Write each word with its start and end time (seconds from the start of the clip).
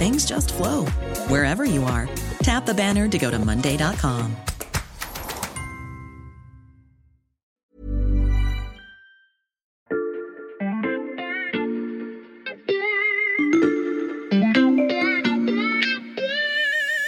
things 0.00 0.24
just 0.24 0.54
flow 0.54 0.86
wherever 1.28 1.66
you 1.66 1.84
are. 1.84 2.08
Tap 2.42 2.64
the 2.64 2.72
banner 2.72 3.06
to 3.06 3.18
go 3.18 3.30
to 3.30 3.38
Monday.com. 3.38 4.34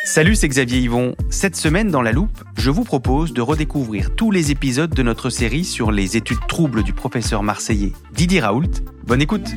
Salut, 0.04 0.34
c'est 0.34 0.48
Xavier 0.48 0.80
Yvon. 0.80 1.16
Cette 1.30 1.56
semaine 1.56 1.90
dans 1.90 2.02
La 2.02 2.12
Loupe, 2.12 2.44
je 2.58 2.68
vous 2.68 2.84
propose 2.84 3.32
de 3.32 3.40
redécouvrir 3.40 4.14
tous 4.14 4.30
les 4.30 4.50
épisodes 4.50 4.94
de 4.94 5.02
notre 5.02 5.30
série 5.30 5.64
sur 5.64 5.90
les 5.90 6.18
études 6.18 6.46
troubles 6.46 6.82
du 6.82 6.92
professeur 6.92 7.42
marseillais 7.42 7.92
Didier 8.12 8.40
Raoult. 8.40 8.68
Bonne 9.06 9.22
écoute 9.22 9.48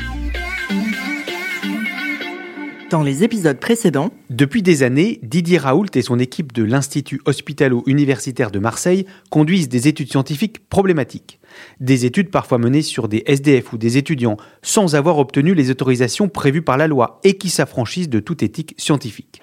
Les 3.04 3.24
épisodes 3.24 3.60
précédents, 3.60 4.12
Depuis 4.30 4.62
des 4.62 4.84
années, 4.84 5.20
Didier 5.22 5.58
Raoult 5.58 5.88
et 5.96 6.02
son 6.02 6.20
équipe 6.20 6.54
de 6.54 6.64
l'Institut 6.64 7.22
hospitalo-universitaire 7.26 8.52
de 8.52 8.60
Marseille 8.60 9.06
conduisent 9.30 9.70
des 9.70 9.88
études 9.88 10.10
scientifiques 10.10 10.70
problématiques. 10.70 11.40
Des 11.80 12.06
études 12.06 12.30
parfois 12.30 12.58
menées 12.58 12.82
sur 12.82 13.08
des 13.08 13.24
SDF 13.26 13.74
ou 13.74 13.78
des 13.78 13.98
étudiants 13.98 14.38
sans 14.62 14.96
avoir 14.96 15.18
obtenu 15.20 15.54
les 15.54 15.72
autorisations 15.72 16.30
prévues 16.30 16.62
par 16.62 16.78
la 16.78 16.88
loi 16.88 17.20
et 17.24 17.38
qui 17.38 17.50
s'affranchissent 17.50 18.10
de 18.10 18.20
toute 18.20 18.44
éthique 18.44 18.76
scientifique. 18.78 19.42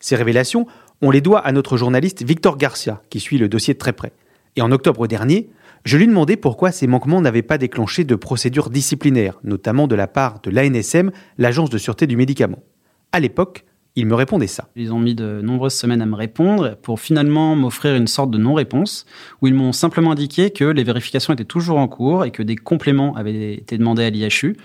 Ces 0.00 0.16
révélations, 0.16 0.66
on 1.02 1.10
les 1.10 1.20
doit 1.20 1.40
à 1.40 1.52
notre 1.52 1.76
journaliste 1.76 2.24
Victor 2.24 2.56
Garcia, 2.56 3.02
qui 3.10 3.20
suit 3.20 3.38
le 3.38 3.48
dossier 3.48 3.74
de 3.74 3.78
très 3.78 3.92
près. 3.92 4.12
Et 4.56 4.62
en 4.62 4.72
octobre 4.72 5.06
dernier, 5.06 5.50
je 5.84 5.98
lui 5.98 6.06
demandais 6.06 6.36
pourquoi 6.36 6.72
ces 6.72 6.86
manquements 6.86 7.20
n'avaient 7.20 7.42
pas 7.42 7.58
déclenché 7.58 8.04
de 8.04 8.14
procédures 8.14 8.70
disciplinaires, 8.70 9.38
notamment 9.44 9.86
de 9.86 9.94
la 9.94 10.06
part 10.06 10.40
de 10.42 10.50
l'ANSM, 10.50 11.10
l'Agence 11.38 11.70
de 11.70 11.78
sûreté 11.78 12.06
du 12.06 12.16
médicament. 12.16 12.62
À 13.14 13.20
l'époque, 13.20 13.64
il 13.94 14.06
me 14.06 14.16
répondait 14.16 14.48
ça. 14.48 14.70
Ils 14.74 14.92
ont 14.92 14.98
mis 14.98 15.14
de 15.14 15.40
nombreuses 15.40 15.74
semaines 15.74 16.02
à 16.02 16.06
me 16.06 16.16
répondre 16.16 16.76
pour 16.82 16.98
finalement 16.98 17.54
m'offrir 17.54 17.94
une 17.94 18.08
sorte 18.08 18.32
de 18.32 18.38
non-réponse 18.38 19.06
où 19.40 19.46
ils 19.46 19.54
m'ont 19.54 19.70
simplement 19.70 20.10
indiqué 20.10 20.50
que 20.50 20.64
les 20.64 20.82
vérifications 20.82 21.32
étaient 21.32 21.44
toujours 21.44 21.78
en 21.78 21.86
cours 21.86 22.24
et 22.24 22.32
que 22.32 22.42
des 22.42 22.56
compléments 22.56 23.14
avaient 23.14 23.54
été 23.54 23.78
demandés 23.78 24.02
à 24.02 24.10
l'IHU. 24.10 24.56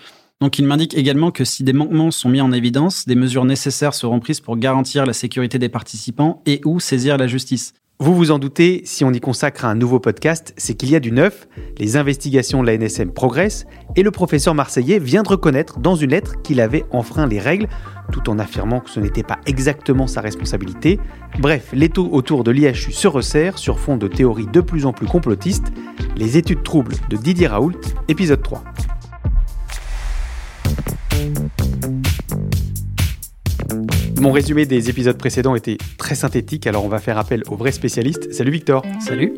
Donc 0.42 0.58
ils 0.58 0.66
m'indiquent 0.66 0.98
également 0.98 1.30
que 1.30 1.44
si 1.44 1.64
des 1.64 1.74
manquements 1.74 2.10
sont 2.10 2.30
mis 2.30 2.42
en 2.42 2.52
évidence, 2.52 3.06
des 3.06 3.14
mesures 3.14 3.46
nécessaires 3.46 3.94
seront 3.94 4.20
prises 4.20 4.40
pour 4.40 4.58
garantir 4.58 5.06
la 5.06 5.14
sécurité 5.14 5.60
des 5.60 5.70
participants 5.70 6.42
et 6.48 6.60
ou 6.66 6.80
saisir 6.80 7.18
la 7.18 7.28
justice. 7.28 7.76
Vous 8.02 8.16
vous 8.16 8.32
en 8.32 8.40
doutez, 8.40 8.82
si 8.86 9.04
on 9.04 9.12
y 9.12 9.20
consacre 9.20 9.66
un 9.66 9.76
nouveau 9.76 10.00
podcast, 10.00 10.54
c'est 10.56 10.74
qu'il 10.74 10.90
y 10.90 10.96
a 10.96 11.02
du 11.02 11.12
neuf, 11.12 11.50
les 11.78 11.98
investigations 11.98 12.62
de 12.62 12.68
la 12.68 12.78
NSM 12.78 13.12
progressent, 13.12 13.66
et 13.98 14.04
le 14.04 14.12
professeur 14.12 14.56
marseillais 14.56 15.00
vient 15.00 15.22
de 15.22 15.28
reconnaître 15.28 15.80
dans 15.80 15.96
une 15.96 16.12
lettre 16.12 16.42
qu'il 16.42 16.62
avait 16.62 16.86
enfreint 16.92 17.28
les 17.28 17.42
règles, 17.42 17.68
tout 18.12 18.30
en 18.30 18.40
affirmant 18.40 18.80
que 18.80 18.90
ce 18.90 19.00
n'était 19.00 19.24
pas 19.24 19.40
exactement 19.46 20.08
sa 20.08 20.22
responsabilité. 20.22 21.00
Bref, 21.40 21.70
l'étau 21.74 22.10
autour 22.12 22.44
de 22.44 22.52
l'IHU 22.52 22.92
se 22.92 23.08
resserre 23.08 23.58
sur 23.58 23.80
fond 23.80 23.98
de 23.98 24.08
théories 24.08 24.48
de 24.48 24.62
plus 24.62 24.86
en 24.86 24.94
plus 24.94 25.08
complotistes, 25.08 25.72
les 26.16 26.38
études 26.38 26.64
troubles 26.64 26.96
de 27.10 27.18
Didier 27.18 27.48
Raoult, 27.48 27.80
épisode 28.08 28.42
3. 28.42 28.64
Mon 34.20 34.32
résumé 34.34 34.66
des 34.66 34.90
épisodes 34.90 35.18
précédents 35.18 35.56
était 35.56 35.78
très 35.98 36.16
synthétique, 36.16 36.68
alors 36.68 36.84
on 36.84 36.90
va 36.90 37.00
faire 37.00 37.18
appel 37.18 37.44
au 37.50 37.56
vrai 37.56 37.72
spécialiste. 37.72 38.34
Salut 38.34 38.52
Victor. 38.52 38.86
Salut. 39.00 39.34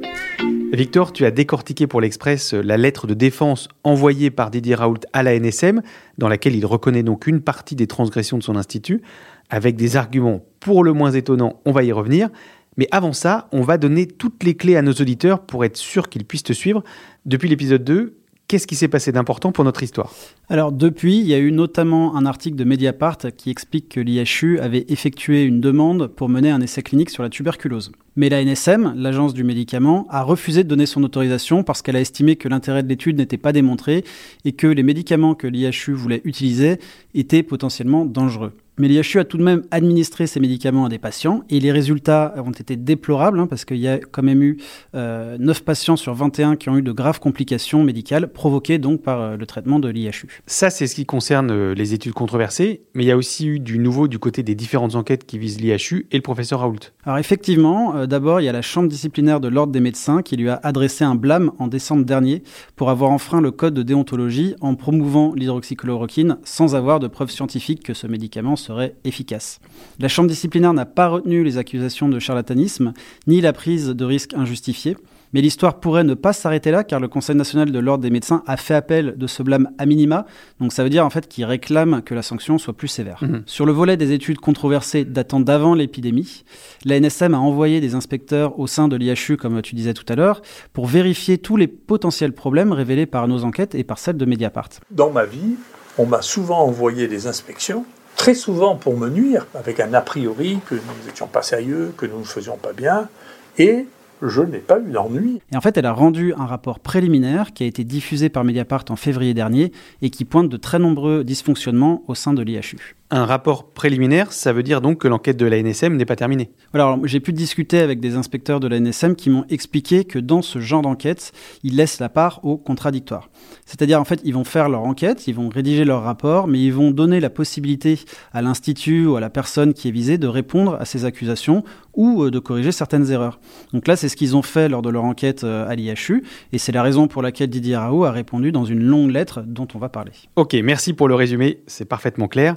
Victor, 0.73 1.11
tu 1.11 1.25
as 1.25 1.31
décortiqué 1.31 1.85
pour 1.85 1.99
l'Express 1.99 2.53
la 2.53 2.77
lettre 2.77 3.05
de 3.05 3.13
défense 3.13 3.67
envoyée 3.83 4.31
par 4.31 4.49
Didier 4.51 4.75
Raoult 4.75 5.01
à 5.11 5.21
la 5.21 5.37
NSM, 5.37 5.81
dans 6.17 6.29
laquelle 6.29 6.55
il 6.55 6.65
reconnaît 6.65 7.03
donc 7.03 7.27
une 7.27 7.41
partie 7.41 7.75
des 7.75 7.87
transgressions 7.87 8.37
de 8.37 8.43
son 8.43 8.55
institut, 8.55 9.01
avec 9.49 9.75
des 9.75 9.97
arguments 9.97 10.45
pour 10.61 10.85
le 10.85 10.93
moins 10.93 11.11
étonnants, 11.11 11.59
on 11.65 11.73
va 11.73 11.83
y 11.83 11.91
revenir. 11.91 12.29
Mais 12.77 12.87
avant 12.91 13.11
ça, 13.11 13.49
on 13.51 13.63
va 13.63 13.77
donner 13.77 14.07
toutes 14.07 14.45
les 14.45 14.55
clés 14.55 14.77
à 14.77 14.81
nos 14.81 14.93
auditeurs 14.93 15.41
pour 15.41 15.65
être 15.65 15.75
sûr 15.75 16.07
qu'ils 16.07 16.23
puissent 16.23 16.43
te 16.43 16.53
suivre. 16.53 16.85
Depuis 17.25 17.49
l'épisode 17.49 17.83
2, 17.83 18.20
qu'est-ce 18.51 18.67
qui 18.67 18.75
s'est 18.75 18.89
passé 18.89 19.13
d'important 19.13 19.53
pour 19.53 19.63
notre 19.63 19.81
histoire? 19.81 20.12
Alors 20.50 20.73
depuis, 20.73 21.19
il 21.19 21.25
y 21.25 21.34
a 21.34 21.39
eu 21.39 21.53
notamment 21.53 22.17
un 22.17 22.25
article 22.25 22.57
de 22.57 22.66
Mediapart 22.66 23.17
qui 23.38 23.50
explique 23.50 23.88
que 23.88 24.01
l'IHU 24.01 24.59
avait 24.59 24.84
effectué 24.89 25.44
une 25.44 25.62
demande 25.62 26.07
pour 26.07 26.28
mener 26.28 26.51
un 26.51 26.59
essai 26.59 26.84
clinique 26.84 27.11
sur 27.11 27.23
la 27.23 27.29
tuberculose. 27.29 27.94
Mais 28.17 28.28
la 28.28 28.44
NSM, 28.44 28.94
l'agence 28.97 29.34
du 29.34 29.45
médicament, 29.45 30.06
a 30.09 30.22
refusé 30.22 30.66
de 30.66 30.67
donner 30.67 30.85
son 30.85 31.01
autorisation 31.06 31.63
parce 31.63 31.81
qu'elle 31.81 31.95
a 31.95 32.01
estimé 32.01 32.35
que 32.35 32.50
l'intérêt 32.50 32.84
de 32.84 32.90
l'étude 32.90 33.16
n'était 33.16 33.38
pas 33.38 33.53
démontré 33.53 34.03
et 34.44 34.51
que 34.51 34.67
les 34.67 34.84
médicaments 34.84 35.34
que 35.34 35.47
l'IHU 35.47 35.94
voulait 35.94 36.22
utiliser 36.25 36.78
étaient 37.13 37.44
potentiellement 37.44 38.03
dangereux. 38.03 38.51
Mais 38.77 38.87
l'IHU 38.87 39.19
a 39.19 39.25
tout 39.25 39.37
de 39.37 39.43
même 39.43 39.63
administré 39.71 40.27
ces 40.27 40.39
médicaments 40.39 40.85
à 40.85 40.89
des 40.89 40.97
patients 40.97 41.43
et 41.49 41.59
les 41.59 41.71
résultats 41.71 42.33
ont 42.37 42.51
été 42.51 42.75
déplorables 42.75 43.39
hein, 43.39 43.47
parce 43.47 43.65
qu'il 43.65 43.77
y 43.77 43.87
a 43.87 43.99
quand 43.99 44.23
même 44.23 44.41
eu 44.41 44.57
euh, 44.95 45.37
9 45.39 45.63
patients 45.63 45.97
sur 45.97 46.13
21 46.13 46.55
qui 46.55 46.69
ont 46.69 46.77
eu 46.77 46.81
de 46.81 46.91
graves 46.91 47.19
complications 47.19 47.83
médicales 47.83 48.27
provoquées 48.29 48.77
donc 48.77 49.01
par 49.01 49.21
euh, 49.21 49.37
le 49.37 49.45
traitement 49.45 49.79
de 49.79 49.89
l'IHU. 49.89 50.41
Ça, 50.47 50.69
c'est 50.69 50.87
ce 50.87 50.95
qui 50.95 51.05
concerne 51.05 51.51
euh, 51.51 51.73
les 51.73 51.93
études 51.93 52.13
controversées, 52.13 52.81
mais 52.95 53.03
il 53.03 53.07
y 53.07 53.11
a 53.11 53.17
aussi 53.17 53.47
eu 53.47 53.59
du 53.59 53.77
nouveau 53.77 54.07
du 54.07 54.19
côté 54.19 54.43
des 54.43 54.55
différentes 54.55 54.95
enquêtes 54.95 55.25
qui 55.25 55.37
visent 55.37 55.59
l'IHU 55.59 56.07
et 56.11 56.15
le 56.15 56.21
professeur 56.21 56.59
Raoult. 56.59 56.79
Alors 57.05 57.17
effectivement, 57.17 57.95
euh, 57.95 58.05
d'abord 58.05 58.41
il 58.41 58.45
y 58.45 58.49
a 58.49 58.53
la 58.53 58.61
chambre 58.61 58.87
disciplinaire 58.87 59.39
de 59.39 59.47
l'ordre 59.47 59.73
des 59.73 59.79
médecins 59.79 60.21
qui 60.21 60.37
lui 60.37 60.49
a 60.49 60.59
adressé 60.63 61.03
un 61.03 61.15
blâme 61.15 61.51
en 61.59 61.67
décembre 61.67 62.05
dernier 62.05 62.43
pour 62.75 62.89
avoir 62.89 63.11
enfreint 63.11 63.41
le 63.41 63.51
code 63.51 63.73
de 63.73 63.83
déontologie 63.83 64.55
en 64.61 64.75
promouvant 64.75 65.33
l'hydroxychloroquine 65.35 66.37
sans 66.43 66.75
avoir 66.75 66.99
de 66.99 67.07
preuves 67.07 67.31
scientifiques 67.31 67.83
que 67.83 67.93
ce 67.93 68.07
médicament 68.07 68.55
serait 68.61 68.95
efficace. 69.03 69.59
La 69.99 70.07
chambre 70.07 70.29
disciplinaire 70.29 70.73
n'a 70.73 70.85
pas 70.85 71.09
retenu 71.09 71.44
les 71.44 71.57
accusations 71.57 72.09
de 72.09 72.19
charlatanisme 72.19 72.94
ni 73.27 73.41
la 73.41 73.53
prise 73.53 73.89
de 73.89 74.05
risques 74.05 74.33
injustifiés. 74.33 74.95
Mais 75.33 75.41
l'histoire 75.41 75.79
pourrait 75.79 76.03
ne 76.03 76.13
pas 76.13 76.33
s'arrêter 76.33 76.72
là 76.72 76.83
car 76.83 76.99
le 76.99 77.07
Conseil 77.07 77.35
national 77.35 77.72
de 77.72 77.79
l'ordre 77.79 78.01
des 78.01 78.09
médecins 78.09 78.44
a 78.47 78.57
fait 78.57 78.73
appel 78.73 79.16
de 79.17 79.27
ce 79.27 79.44
blâme 79.44 79.69
à 79.77 79.85
minima. 79.85 80.25
Donc 80.59 80.73
ça 80.73 80.83
veut 80.83 80.89
dire 80.89 81.05
en 81.05 81.09
fait 81.09 81.27
qu'il 81.27 81.45
réclame 81.45 82.01
que 82.03 82.13
la 82.13 82.22
sanction 82.22 82.57
soit 82.57 82.73
plus 82.73 82.88
sévère. 82.88 83.19
Mhm. 83.22 83.44
Sur 83.45 83.66
le 83.66 83.72
volet 83.72 83.97
des 83.97 84.11
études 84.11 84.39
controversées 84.39 85.05
datant 85.05 85.39
d'avant 85.39 85.73
l'épidémie, 85.73 86.43
la 86.84 86.99
NSM 86.99 87.34
a 87.34 87.40
envoyé 87.40 87.79
des 87.79 87.96
inspecteurs 87.96 88.59
au 88.59 88.67
sein 88.67 88.87
de 88.87 88.96
l'IHU, 88.96 89.37
comme 89.37 89.61
tu 89.61 89.75
disais 89.75 89.93
tout 89.93 90.05
à 90.09 90.16
l'heure, 90.16 90.41
pour 90.73 90.87
vérifier 90.87 91.37
tous 91.37 91.55
les 91.55 91.67
potentiels 91.67 92.34
problèmes 92.34 92.73
révélés 92.73 93.05
par 93.05 93.28
nos 93.28 93.43
enquêtes 93.43 93.75
et 93.75 93.84
par 93.84 93.99
celles 93.99 94.17
de 94.17 94.25
Mediapart. 94.25 94.69
Dans 94.91 95.11
ma 95.11 95.25
vie, 95.25 95.55
on 95.97 96.05
m'a 96.05 96.22
souvent 96.22 96.59
envoyé 96.59 97.08
des 97.08 97.28
inspections, 97.28 97.85
très 98.16 98.35
souvent 98.35 98.75
pour 98.75 98.97
me 98.97 99.09
nuire, 99.09 99.47
avec 99.55 99.79
un 99.79 99.93
a 99.93 100.02
priori 100.02 100.59
que 100.66 100.75
nous 100.75 101.08
n'étions 101.08 101.28
pas 101.28 101.41
sérieux, 101.41 101.93
que 101.97 102.05
nous 102.05 102.19
ne 102.19 102.23
faisions 102.23 102.58
pas 102.58 102.73
bien, 102.73 103.09
et 103.58 103.85
je 104.22 104.41
n'ai 104.41 104.59
pas 104.59 104.79
eu 104.79 104.91
d'ennui. 104.91 105.41
Et 105.52 105.58
en 105.58 105.61
fait, 105.61 105.78
elle 105.78 105.85
a 105.85 105.93
rendu 105.93 106.34
un 106.35 106.46
rapport 106.46 106.79
préliminaire 106.79 107.53
qui 107.53 107.63
a 107.63 107.66
été 107.66 107.84
diffusé 107.84 108.29
par 108.29 108.43
Mediapart 108.43 108.85
en 108.90 108.96
février 108.96 109.34
dernier 109.34 109.72
et 110.02 110.09
qui 110.09 110.25
pointe 110.25 110.49
de 110.49 110.58
très 110.58 110.79
nombreux 110.79 111.23
dysfonctionnements 111.23 112.03
au 112.08 112.16
sein 112.16 112.34
de 112.34 112.41
l'IHU. 112.43 112.96
Un 113.13 113.25
rapport 113.25 113.73
préliminaire, 113.73 114.31
ça 114.31 114.53
veut 114.53 114.63
dire 114.63 114.79
donc 114.79 114.99
que 114.99 115.08
l'enquête 115.09 115.35
de 115.35 115.46
la 115.46 115.61
NSM 115.61 115.97
n'est 115.97 116.05
pas 116.05 116.16
terminée. 116.16 116.49
Alors, 116.73 116.97
j'ai 117.05 117.19
pu 117.19 117.34
discuter 117.34 117.79
avec 117.79 117.99
des 117.99 118.16
inspecteurs 118.16 118.61
de 118.61 118.69
la 118.69 118.79
NSM 118.79 119.17
qui 119.17 119.29
m'ont 119.29 119.43
expliqué 119.49 120.05
que 120.05 120.17
dans 120.17 120.41
ce 120.41 120.59
genre 120.59 120.81
d'enquête, 120.81 121.34
ils 121.61 121.75
laissent 121.75 121.99
la 121.99 122.08
part 122.08 122.40
au 122.46 122.55
contradictoire. 122.55 123.29
C'est-à-dire, 123.66 123.99
en 123.99 124.05
fait, 124.05 124.22
ils 124.23 124.34
vont 124.34 124.46
faire 124.46 124.69
leur 124.69 124.84
enquête, 124.84 125.28
ils 125.28 125.35
vont 125.35 125.49
rédiger 125.49 125.84
leur 125.84 126.03
rapport, 126.03 126.47
mais 126.47 126.63
ils 126.63 126.72
vont 126.72 126.91
donner 126.91 127.19
la 127.19 127.29
possibilité 127.29 127.99
à 128.31 128.41
l'institut 128.41 129.05
ou 129.05 129.17
à 129.17 129.19
la 129.19 129.29
personne 129.29 129.73
qui 129.73 129.90
est 129.90 129.91
visée 129.91 130.17
de 130.17 130.28
répondre 130.28 130.78
à 130.79 130.85
ces 130.85 131.03
accusations 131.03 131.66
ou 131.93 132.23
euh, 132.23 132.31
de 132.31 132.40
corriger 132.40 132.72
certaines 132.72 133.11
erreurs. 133.11 133.41
Donc 133.73 133.90
là, 133.90 133.97
c'est 133.97 134.08
ce 134.08 134.16
qu'ils 134.16 134.37
ont 134.37 134.41
fait 134.41 134.69
lors 134.69 134.81
de 134.81 134.90
leur 134.90 135.03
enquête 135.03 135.43
euh, 135.43 135.67
à 135.67 135.75
l'IHU, 135.75 136.23
et 136.53 136.58
c'est 136.58 136.72
la 136.72 136.81
raison 136.81 137.09
pour 137.09 137.22
laquelle 137.22 137.49
Didier 137.49 137.75
Raoult 137.75 138.05
a 138.05 138.11
répondu 138.11 138.53
dans 138.53 138.63
une 138.63 138.81
longue 138.81 139.11
lettre 139.11 139.43
dont 139.46 139.67
on 139.75 139.79
va 139.79 139.90
parler. 139.90 140.13
Ok, 140.37 140.53
merci 140.63 140.93
pour 140.93 141.09
le 141.09 141.16
résumé, 141.16 141.59
c'est 141.67 141.84
parfaitement 141.84 142.29
clair. 142.29 142.55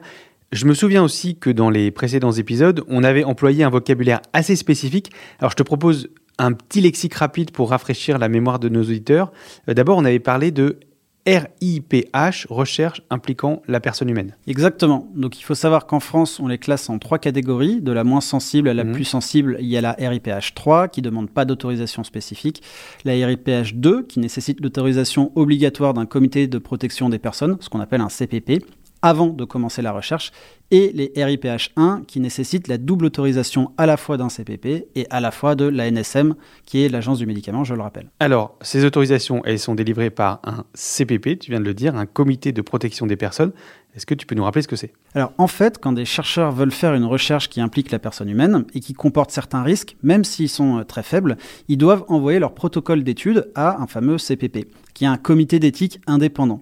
Je 0.55 0.67
me 0.67 0.75
souviens 0.75 1.03
aussi 1.03 1.35
que 1.35 1.51
dans 1.51 1.69
les 1.69 1.91
précédents 1.91 2.31
épisodes, 2.31 2.85
on 2.87 3.03
avait 3.03 3.25
employé 3.25 3.65
un 3.65 3.71
vocabulaire 3.71 4.21
assez 4.33 4.55
spécifique. 4.55 5.11
Alors 5.41 5.51
je 5.51 5.57
te 5.57 5.65
propose 5.65 6.11
un 6.39 6.53
petit 6.53 6.81
lexique 6.81 7.15
rapide 7.15 7.51
pour 7.51 7.71
rafraîchir 7.71 8.19
la 8.19 8.29
mémoire 8.29 8.61
de 8.61 8.69
nos 8.69 8.83
auditeurs. 8.83 9.33
Euh, 9.69 9.75
d'abord, 9.75 9.99
on 9.99 10.05
avait 10.05 10.21
parlé 10.21 10.53
de 10.53 10.79
RIPH, 11.27 12.47
recherche 12.51 13.03
impliquant 13.11 13.63
la 13.67 13.81
personne 13.81 14.09
humaine. 14.09 14.37
Exactement. 14.47 15.11
Donc 15.17 15.41
il 15.41 15.43
faut 15.43 15.57
savoir 15.57 15.87
qu'en 15.87 15.99
France, 15.99 16.39
on 16.39 16.47
les 16.47 16.59
classe 16.59 16.89
en 16.89 17.01
trois 17.01 17.19
catégories. 17.19 17.81
De 17.81 17.91
la 17.91 18.05
moins 18.05 18.21
sensible 18.21 18.69
à 18.69 18.75
la 18.75 18.85
Mhm. 18.85 18.93
plus 18.93 19.05
sensible, 19.05 19.57
il 19.59 19.67
y 19.67 19.77
a 19.77 19.81
la 19.81 19.97
RIPH 19.99 20.55
3 20.55 20.87
qui 20.87 21.03
demande 21.03 21.31
pas 21.31 21.45
d'autorisation 21.45 22.05
spécifique, 22.05 22.63
la 23.05 23.15
RIPH 23.27 23.75
2 23.75 24.05
qui 24.05 24.21
nécessite 24.21 24.61
l'autorisation 24.61 25.33
obligatoire 25.35 25.95
d'un 25.95 26.07
comité 26.07 26.47
de 26.47 26.59
protection 26.59 27.09
des 27.09 27.19
personnes, 27.19 27.57
ce 27.59 27.69
qu'on 27.69 27.81
appelle 27.81 28.03
un 28.03 28.09
CPP, 28.09 28.63
avant 29.05 29.29
de 29.29 29.45
commencer 29.45 29.83
la 29.83 29.93
recherche, 29.93 30.33
et 30.71 30.91
les 30.95 31.13
RIPH 31.23 31.73
1 31.77 32.05
qui 32.07 32.21
nécessitent 32.21 32.69
la 32.69 32.79
double 32.79 33.05
autorisation 33.05 33.71
à 33.77 33.85
la 33.85 33.99
fois 33.99 34.17
d'un 34.17 34.29
CPP 34.29 34.87
et 34.97 35.07
à 35.11 35.21
la 35.21 35.31
fois 35.31 35.55
de 35.55 35.67
la 35.67 35.91
NSM, 35.91 36.35
qui 36.65 36.83
est 36.83 36.89
l'agence 36.89 37.19
du 37.19 37.27
médicament, 37.27 37.65
je 37.65 37.75
le 37.75 37.83
rappelle. 37.83 38.09
Alors, 38.19 38.57
ces 38.63 38.85
autorisations, 38.87 39.43
elles 39.45 39.59
sont 39.59 39.75
délivrées 39.75 40.09
par 40.09 40.41
un 40.45 40.65
CPP, 40.73 41.39
tu 41.39 41.51
viens 41.51 41.61
de 41.61 41.67
le 41.67 41.75
dire, 41.75 41.95
un 41.97 42.07
comité 42.07 42.53
de 42.53 42.63
protection 42.63 43.07
des 43.07 43.17
personnes. 43.17 43.53
Est-ce 43.95 44.07
que 44.07 44.15
tu 44.15 44.27
peux 44.27 44.35
nous 44.35 44.43
rappeler 44.43 44.63
ce 44.63 44.69
que 44.69 44.75
c'est? 44.75 44.93
Alors 45.15 45.33
en 45.39 45.47
fait, 45.47 45.79
quand 45.79 45.93
des 45.93 46.07
chercheurs 46.07 46.51
veulent 46.51 46.73
faire 46.73 46.95
une 46.95 47.05
recherche 47.05 47.49
qui 47.49 47.61
implique 47.61 47.93
la 47.93 48.01
personne 48.01 48.29
humaine 48.29 48.65
et 48.75 48.81
qui 48.81 48.95
comporte 48.95 49.31
certains 49.31 49.63
risques, 49.63 49.97
même 50.03 50.25
s'ils 50.25 50.49
sont 50.49 50.79
euh, 50.79 50.83
très 50.83 51.05
faibles, 51.05 51.37
ils 51.69 51.79
doivent 51.79 52.05
envoyer 52.09 52.41
leur 52.41 52.55
protocole 52.55 53.05
d'étude 53.05 53.49
à 53.55 53.81
un 53.81 53.87
fameux 53.87 54.19
CPP, 54.19 54.67
qui 54.95 55.05
est 55.05 55.09
un 55.09 55.19
comité 55.19 55.61
d'éthique 55.61 56.01
indépendant. 56.09 56.61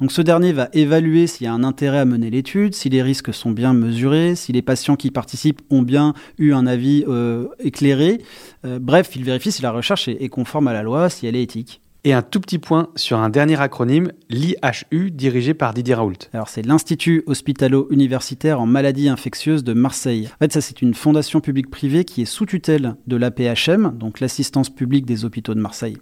Donc 0.00 0.12
ce 0.12 0.22
dernier 0.22 0.52
va 0.52 0.70
évaluer 0.72 1.26
s'il 1.26 1.44
y 1.44 1.48
a 1.48 1.52
un 1.52 1.62
intérêt 1.62 1.98
à 1.98 2.04
mener 2.06 2.30
l'étude, 2.30 2.74
si 2.74 2.88
les 2.88 3.02
risques 3.02 3.34
sont 3.34 3.50
bien 3.50 3.74
mesurés, 3.74 4.34
si 4.34 4.50
les 4.52 4.62
patients 4.62 4.96
qui 4.96 5.10
participent 5.10 5.60
ont 5.68 5.82
bien 5.82 6.14
eu 6.38 6.52
un 6.54 6.66
avis 6.66 7.04
euh, 7.06 7.48
éclairé. 7.58 8.22
Euh, 8.64 8.78
bref, 8.80 9.10
il 9.14 9.24
vérifie 9.24 9.52
si 9.52 9.60
la 9.60 9.72
recherche 9.72 10.08
est, 10.08 10.22
est 10.22 10.28
conforme 10.30 10.68
à 10.68 10.72
la 10.72 10.82
loi, 10.82 11.10
si 11.10 11.26
elle 11.26 11.36
est 11.36 11.42
éthique. 11.42 11.82
Et 12.02 12.14
un 12.14 12.22
tout 12.22 12.40
petit 12.40 12.58
point 12.58 12.88
sur 12.96 13.18
un 13.18 13.28
dernier 13.28 13.60
acronyme, 13.60 14.10
l'IHU, 14.30 15.10
dirigé 15.10 15.52
par 15.52 15.74
Didier 15.74 15.94
Raoult. 15.94 16.14
Alors 16.32 16.48
c'est 16.48 16.62
l'Institut 16.62 17.22
hospitalo-universitaire 17.26 18.58
en 18.58 18.64
maladies 18.64 19.10
infectieuses 19.10 19.64
de 19.64 19.74
Marseille. 19.74 20.30
En 20.32 20.38
fait, 20.38 20.52
ça 20.52 20.62
c'est 20.62 20.80
une 20.80 20.94
fondation 20.94 21.42
publique-privée 21.42 22.06
qui 22.06 22.22
est 22.22 22.26
sous 22.26 22.46
tutelle 22.46 22.96
de 23.06 23.16
l'APHM, 23.16 23.92
donc 23.98 24.20
l'assistance 24.20 24.70
publique 24.70 25.04
des 25.04 25.26
hôpitaux 25.26 25.52
de 25.54 25.60
Marseille. 25.60 25.98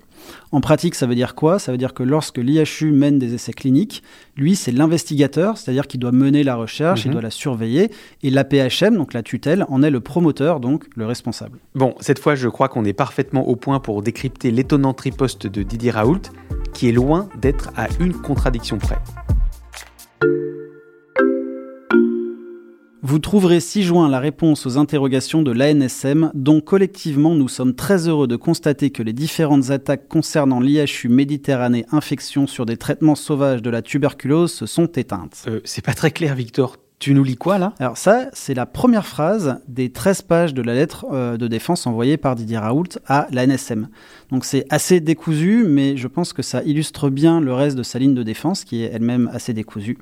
En 0.53 0.61
pratique, 0.61 0.94
ça 0.94 1.06
veut 1.06 1.15
dire 1.15 1.35
quoi? 1.35 1.59
Ça 1.59 1.73
veut 1.73 1.79
dire 1.79 1.94
que 1.94 2.03
lorsque 2.03 2.38
l'IHU 2.38 2.93
mène 2.93 3.19
des 3.19 3.35
essais 3.35 3.53
cliniques, 3.53 4.03
lui 4.37 4.56
c'est 4.56 4.73
l'investigateur, 4.73 5.59
c'est-à-dire 5.59 5.87
qu'il 5.87 6.00
doit 6.00 6.12
mener 6.12 6.43
la 6.44 6.56
recherche, 6.56 7.05
il 7.05 7.09
Mhm. 7.09 7.12
doit 7.12 7.23
la 7.23 7.31
surveiller, 7.31 7.91
et 8.23 8.31
l'APHM, 8.31 8.97
donc 8.97 9.12
la 9.15 9.23
tutelle, 9.23 9.65
en 9.69 9.82
est 9.82 9.91
le 9.91 10.00
promoteur, 10.00 10.61
donc 10.61 10.85
le 10.97 11.06
responsable. 11.06 11.59
Bon, 11.75 11.94
cette 12.00 12.19
fois, 12.19 12.35
je 12.35 12.49
crois 12.49 12.69
qu'on 12.69 12.85
est 12.85 12.93
parfaitement 12.93 13.47
au 13.49 13.56
point 13.56 13.81
pour 13.81 14.03
décrypter 14.03 14.50
l'étonnant 14.50 14.94
triposte 14.94 15.47
de 15.47 15.62
Didier 15.62 15.91
Raoult, 15.91 16.23
qui 16.73 16.88
est 16.88 16.93
loin 16.93 17.29
d'être 17.41 17.71
à 17.76 17.87
une 18.00 18.12
contradiction 18.14 18.79
près. 18.79 18.99
Vous 23.08 23.19
trouverez 23.19 23.60
6 23.60 23.84
juin 23.84 24.10
la 24.10 24.20
réponse 24.20 24.66
aux 24.66 24.76
interrogations 24.76 25.40
de 25.40 25.50
l'ANSM, 25.50 26.31
dont 26.34 26.60
collectivement 26.60 27.34
nous 27.34 27.49
sommes 27.49 27.75
très 27.75 28.06
heureux 28.06 28.26
de 28.26 28.37
constater 28.37 28.90
que 28.90 29.02
les 29.02 29.14
différentes 29.14 29.70
attaques 29.70 30.08
concernant 30.08 30.60
l'IHU 30.60 31.08
Méditerranée 31.08 31.87
infection 31.90 32.46
sur 32.46 32.66
des 32.66 32.76
traitements 32.76 33.14
sauvages 33.14 33.62
de 33.62 33.70
la 33.70 33.81
tuberculose 33.81 34.52
se 34.52 34.66
sont 34.66 34.88
éteintes. 34.88 35.46
Euh, 35.49 35.60
c'est 35.64 35.82
pas 35.82 35.94
très 35.94 36.10
clair, 36.10 36.34
Victor. 36.34 36.76
Tu 36.99 37.14
nous 37.14 37.22
lis 37.22 37.37
quoi 37.37 37.58
là? 37.58 37.75
Alors 37.78 37.96
ça, 37.96 38.26
c'est 38.32 38.55
la 38.55 38.66
première 38.66 39.06
phrase 39.06 39.61
des 39.69 39.90
13 39.90 40.22
pages 40.22 40.52
de 40.52 40.62
la 40.62 40.75
lettre 40.75 41.06
euh, 41.12 41.37
de 41.37 41.46
défense 41.46 41.87
envoyée 41.87 42.16
par 42.16 42.34
Didier 42.34 42.58
Raoult 42.58 42.99
à 43.06 43.28
l'ANSM. 43.31 43.88
Donc 44.32 44.44
c'est 44.44 44.66
assez 44.69 44.99
décousu, 44.99 45.64
mais 45.64 45.96
je 45.96 46.08
pense 46.08 46.32
que 46.32 46.43
ça 46.43 46.62
illustre 46.64 47.08
bien 47.08 47.40
le 47.40 47.54
reste 47.54 47.78
de 47.78 47.84
sa 47.84 48.00
ligne 48.00 48.14
de 48.14 48.25
défense, 48.25 48.64
qui 48.64 48.82
est 48.82 48.90
elle-même 48.93 49.31
assez 49.32 49.52
décousue. 49.52 49.96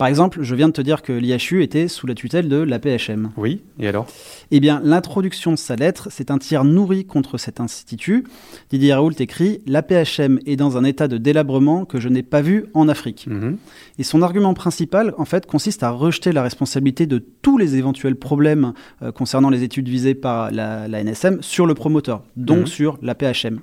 Par 0.00 0.08
exemple, 0.08 0.38
je 0.42 0.54
viens 0.54 0.68
de 0.68 0.72
te 0.72 0.80
dire 0.80 1.02
que 1.02 1.12
l'IHU 1.12 1.62
était 1.62 1.86
sous 1.86 2.06
la 2.06 2.14
tutelle 2.14 2.48
de 2.48 2.56
l'APHM. 2.56 3.32
Oui, 3.36 3.60
et 3.78 3.86
alors? 3.86 4.06
Eh 4.50 4.58
bien, 4.58 4.80
l'introduction 4.82 5.50
de 5.50 5.56
sa 5.58 5.76
lettre, 5.76 6.08
c'est 6.10 6.30
un 6.30 6.38
tir 6.38 6.64
nourri 6.64 7.04
contre 7.04 7.36
cet 7.36 7.60
institut. 7.60 8.24
Didier 8.70 8.94
Raoult 8.94 9.12
écrit 9.18 9.60
L'APHM 9.66 10.38
est 10.46 10.56
dans 10.56 10.78
un 10.78 10.84
état 10.84 11.06
de 11.06 11.18
délabrement 11.18 11.84
que 11.84 12.00
je 12.00 12.08
n'ai 12.08 12.22
pas 12.22 12.40
vu 12.40 12.64
en 12.72 12.88
Afrique. 12.88 13.26
Mhm. 13.28 13.58
Et 13.98 14.02
son 14.02 14.22
argument 14.22 14.54
principal, 14.54 15.12
en 15.18 15.26
fait, 15.26 15.44
consiste 15.44 15.82
à 15.82 15.90
rejeter 15.90 16.32
la 16.32 16.42
responsabilité 16.42 17.04
de 17.04 17.18
tous 17.42 17.58
les 17.58 17.76
éventuels 17.76 18.16
problèmes 18.16 18.72
euh, 19.02 19.12
concernant 19.12 19.50
les 19.50 19.64
études 19.64 19.88
visées 19.90 20.14
par 20.14 20.50
la, 20.50 20.88
la 20.88 21.04
NSM 21.04 21.42
sur 21.42 21.66
le 21.66 21.74
promoteur, 21.74 22.22
donc 22.38 22.60
Mhm. 22.60 22.66
sur 22.66 22.98
l'APHM. 23.02 23.60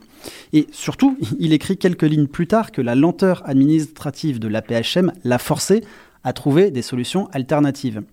Et 0.53 0.67
surtout, 0.71 1.17
il 1.39 1.51
écrit 1.53 1.77
quelques 1.77 2.03
lignes 2.03 2.27
plus 2.27 2.45
tard 2.45 2.71
que 2.71 2.81
la 2.83 2.93
lenteur 2.93 3.41
administrative 3.45 4.37
de 4.37 4.47
l'APHM 4.47 5.11
l'a 5.23 5.39
forcé 5.39 5.81
à 6.27 6.33
trouver 6.33 6.71
des 6.71 6.81
solutions 6.81 7.29
alternatives. 7.31 8.03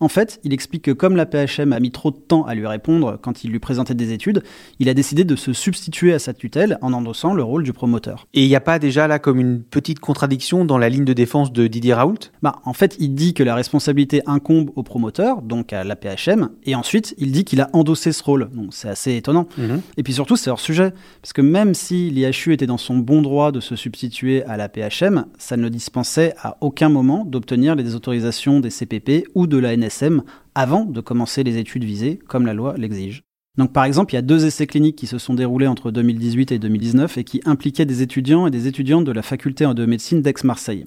En 0.00 0.08
fait, 0.08 0.40
il 0.44 0.52
explique 0.52 0.82
que 0.82 0.90
comme 0.90 1.16
la 1.16 1.26
PHM 1.26 1.72
a 1.72 1.80
mis 1.80 1.90
trop 1.90 2.10
de 2.10 2.16
temps 2.16 2.44
à 2.44 2.54
lui 2.54 2.66
répondre 2.66 3.18
quand 3.20 3.44
il 3.44 3.50
lui 3.50 3.58
présentait 3.58 3.94
des 3.94 4.12
études, 4.12 4.42
il 4.78 4.88
a 4.88 4.94
décidé 4.94 5.24
de 5.24 5.36
se 5.36 5.52
substituer 5.52 6.12
à 6.12 6.18
sa 6.18 6.32
tutelle 6.32 6.78
en 6.80 6.92
endossant 6.92 7.34
le 7.34 7.42
rôle 7.42 7.64
du 7.64 7.72
promoteur. 7.72 8.26
Et 8.34 8.44
il 8.44 8.48
n'y 8.48 8.56
a 8.56 8.60
pas 8.60 8.78
déjà 8.78 9.06
là 9.08 9.18
comme 9.18 9.40
une 9.40 9.62
petite 9.62 10.00
contradiction 10.00 10.64
dans 10.64 10.78
la 10.78 10.88
ligne 10.88 11.04
de 11.04 11.12
défense 11.12 11.52
de 11.52 11.66
Didier 11.66 11.94
Raoult? 11.94 12.30
Bah, 12.42 12.56
en 12.64 12.72
fait, 12.72 12.96
il 12.98 13.14
dit 13.14 13.34
que 13.34 13.42
la 13.42 13.54
responsabilité 13.54 14.22
incombe 14.26 14.70
au 14.76 14.82
promoteur, 14.82 15.42
donc 15.42 15.72
à 15.72 15.84
la 15.84 15.96
PHM, 15.96 16.50
et 16.64 16.74
ensuite 16.74 17.14
il 17.18 17.32
dit 17.32 17.44
qu'il 17.44 17.60
a 17.60 17.70
endossé 17.72 18.12
ce 18.12 18.22
rôle. 18.22 18.50
Donc 18.54 18.72
c'est 18.72 18.88
assez 18.88 19.16
étonnant. 19.16 19.48
Mhm. 19.58 19.82
Et 19.96 20.02
puis 20.02 20.12
surtout, 20.12 20.36
c'est 20.36 20.50
hors 20.50 20.60
sujet, 20.60 20.92
parce 21.22 21.32
que 21.32 21.42
même 21.42 21.74
si 21.74 22.10
l'IHU 22.10 22.52
était 22.52 22.66
dans 22.66 22.78
son 22.78 22.96
bon 22.96 23.22
droit 23.22 23.52
de 23.52 23.60
se 23.60 23.76
substituer 23.76 24.44
à 24.44 24.56
la 24.56 24.68
PHM, 24.68 25.26
ça 25.38 25.56
ne 25.56 25.62
le 25.62 25.70
dispensait 25.70 26.34
à 26.42 26.56
aucun 26.60 26.88
moment 26.88 27.24
d'obtenir 27.24 27.74
les 27.74 27.94
autorisations 27.94 28.60
des 28.60 28.70
CPP 28.70 29.26
ou 29.34 29.46
de 29.46 29.58
la 29.58 29.69
NSM 29.76 30.22
avant 30.54 30.84
de 30.84 31.00
commencer 31.00 31.42
les 31.42 31.58
études 31.58 31.84
visées, 31.84 32.18
comme 32.28 32.46
la 32.46 32.54
loi 32.54 32.74
l'exige. 32.76 33.22
Donc 33.58 33.72
par 33.72 33.84
exemple, 33.84 34.12
il 34.12 34.16
y 34.16 34.18
a 34.18 34.22
deux 34.22 34.46
essais 34.46 34.66
cliniques 34.66 34.96
qui 34.96 35.06
se 35.06 35.18
sont 35.18 35.34
déroulés 35.34 35.66
entre 35.66 35.90
2018 35.90 36.52
et 36.52 36.58
2019 36.58 37.18
et 37.18 37.24
qui 37.24 37.40
impliquaient 37.44 37.84
des 37.84 38.02
étudiants 38.02 38.46
et 38.46 38.50
des 38.50 38.66
étudiantes 38.66 39.04
de 39.04 39.12
la 39.12 39.22
faculté 39.22 39.66
de 39.74 39.86
médecine 39.86 40.22
d'Aix-Marseille. 40.22 40.86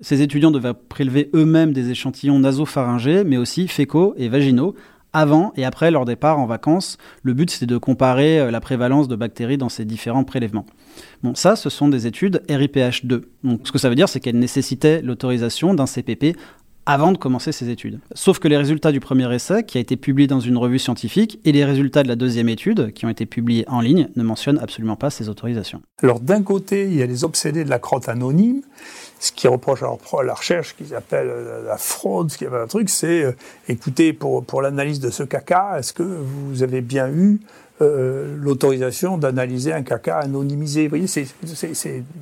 Ces 0.00 0.22
étudiants 0.22 0.50
devaient 0.50 0.74
prélever 0.74 1.30
eux-mêmes 1.34 1.72
des 1.72 1.90
échantillons 1.90 2.38
nasopharyngés, 2.38 3.22
mais 3.24 3.36
aussi 3.36 3.68
fécaux 3.68 4.14
et 4.16 4.28
vaginaux, 4.28 4.74
avant 5.12 5.52
et 5.56 5.64
après 5.64 5.90
leur 5.90 6.04
départ 6.04 6.38
en 6.38 6.46
vacances. 6.46 6.96
Le 7.22 7.34
but, 7.34 7.50
c'était 7.50 7.66
de 7.66 7.78
comparer 7.78 8.38
euh, 8.38 8.50
la 8.50 8.60
prévalence 8.60 9.08
de 9.08 9.16
bactéries 9.16 9.58
dans 9.58 9.68
ces 9.68 9.84
différents 9.84 10.24
prélèvements. 10.24 10.66
Bon, 11.22 11.34
ça, 11.34 11.56
ce 11.56 11.70
sont 11.70 11.88
des 11.88 12.06
études 12.06 12.42
RIPH2. 12.48 13.22
Donc, 13.44 13.60
ce 13.64 13.72
que 13.72 13.78
ça 13.78 13.88
veut 13.88 13.94
dire, 13.94 14.08
c'est 14.08 14.20
qu'elles 14.20 14.38
nécessitaient 14.38 15.02
l'autorisation 15.02 15.74
d'un 15.74 15.86
CPP 15.86 16.36
avant 16.86 17.12
de 17.12 17.18
commencer 17.18 17.52
ces 17.52 17.68
études. 17.68 18.00
Sauf 18.14 18.38
que 18.38 18.48
les 18.48 18.56
résultats 18.56 18.92
du 18.92 19.00
premier 19.00 19.32
essai, 19.34 19.64
qui 19.64 19.78
a 19.78 19.80
été 19.80 19.96
publié 19.96 20.26
dans 20.26 20.40
une 20.40 20.56
revue 20.56 20.78
scientifique, 20.78 21.38
et 21.44 21.52
les 21.52 21.64
résultats 21.64 22.02
de 22.02 22.08
la 22.08 22.16
deuxième 22.16 22.48
étude, 22.48 22.92
qui 22.92 23.06
ont 23.06 23.08
été 23.08 23.26
publiés 23.26 23.64
en 23.68 23.80
ligne, 23.80 24.08
ne 24.16 24.22
mentionnent 24.22 24.58
absolument 24.58 24.96
pas 24.96 25.10
ces 25.10 25.28
autorisations. 25.28 25.82
Alors 26.02 26.20
d'un 26.20 26.42
côté, 26.42 26.84
il 26.84 26.94
y 26.94 27.02
a 27.02 27.06
les 27.06 27.24
obsédés 27.24 27.64
de 27.64 27.70
la 27.70 27.78
crotte 27.78 28.08
anonyme, 28.08 28.62
ce 29.18 29.32
qui 29.32 29.46
reproche 29.46 29.82
à 29.82 30.22
la 30.24 30.34
recherche, 30.34 30.74
qu'ils 30.76 30.94
appellent 30.94 31.28
euh, 31.28 31.66
la 31.66 31.76
fraude, 31.76 32.30
ce 32.30 32.38
qui 32.38 32.44
est 32.44 32.48
un 32.48 32.66
truc, 32.66 32.88
c'est 32.88 33.24
euh, 33.24 33.32
écoutez, 33.68 34.12
pour, 34.12 34.44
pour 34.44 34.62
l'analyse 34.62 35.00
de 35.00 35.10
ce 35.10 35.22
caca, 35.22 35.78
est-ce 35.78 35.92
que 35.92 36.02
vous 36.02 36.62
avez 36.62 36.80
bien 36.80 37.08
eu 37.10 37.40
euh, 37.82 38.36
l'autorisation 38.38 39.16
d'analyser 39.16 39.72
un 39.72 39.82
caca 39.82 40.18
anonymisé. 40.18 40.84
Vous 40.84 40.90
voyez, 40.90 41.06
c'est 41.06 41.26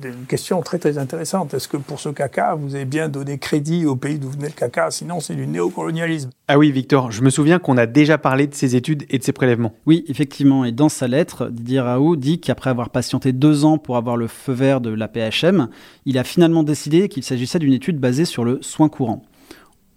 une 0.03 0.25
question 0.27 0.61
très 0.61 0.79
très 0.79 0.97
intéressante. 0.97 1.53
Est-ce 1.53 1.67
que 1.67 1.77
pour 1.77 1.99
ce 1.99 2.09
caca, 2.09 2.55
vous 2.55 2.75
avez 2.75 2.85
bien 2.85 3.09
donné 3.09 3.37
crédit 3.37 3.85
au 3.85 3.95
pays 3.95 4.19
d'où 4.19 4.29
venait 4.29 4.47
le 4.47 4.53
caca? 4.53 4.89
Sinon, 4.91 5.19
c'est 5.19 5.35
du 5.35 5.47
néocolonialisme. 5.47 6.29
Ah 6.47 6.57
oui, 6.57 6.71
Victor, 6.71 7.11
je 7.11 7.21
me 7.21 7.29
souviens 7.29 7.59
qu'on 7.59 7.77
a 7.77 7.85
déjà 7.85 8.17
parlé 8.17 8.47
de 8.47 8.55
ces 8.55 8.75
études 8.75 9.05
et 9.09 9.17
de 9.17 9.23
ces 9.23 9.33
prélèvements. 9.33 9.73
Oui, 9.85 10.05
effectivement. 10.07 10.65
Et 10.65 10.71
dans 10.71 10.89
sa 10.89 11.07
lettre, 11.07 11.49
Didier 11.49 11.81
Raoult 11.81 12.15
dit 12.15 12.39
qu'après 12.39 12.69
avoir 12.69 12.89
patienté 12.89 13.33
deux 13.33 13.65
ans 13.65 13.77
pour 13.77 13.97
avoir 13.97 14.17
le 14.17 14.27
feu 14.27 14.53
vert 14.53 14.81
de 14.81 14.89
la 14.89 15.07
PHM, 15.07 15.69
il 16.05 16.17
a 16.17 16.23
finalement 16.23 16.63
décidé 16.63 17.09
qu'il 17.09 17.23
s'agissait 17.23 17.59
d'une 17.59 17.73
étude 17.73 17.99
basée 17.99 18.25
sur 18.25 18.45
le 18.45 18.59
soin 18.61 18.89
courant. 18.89 19.23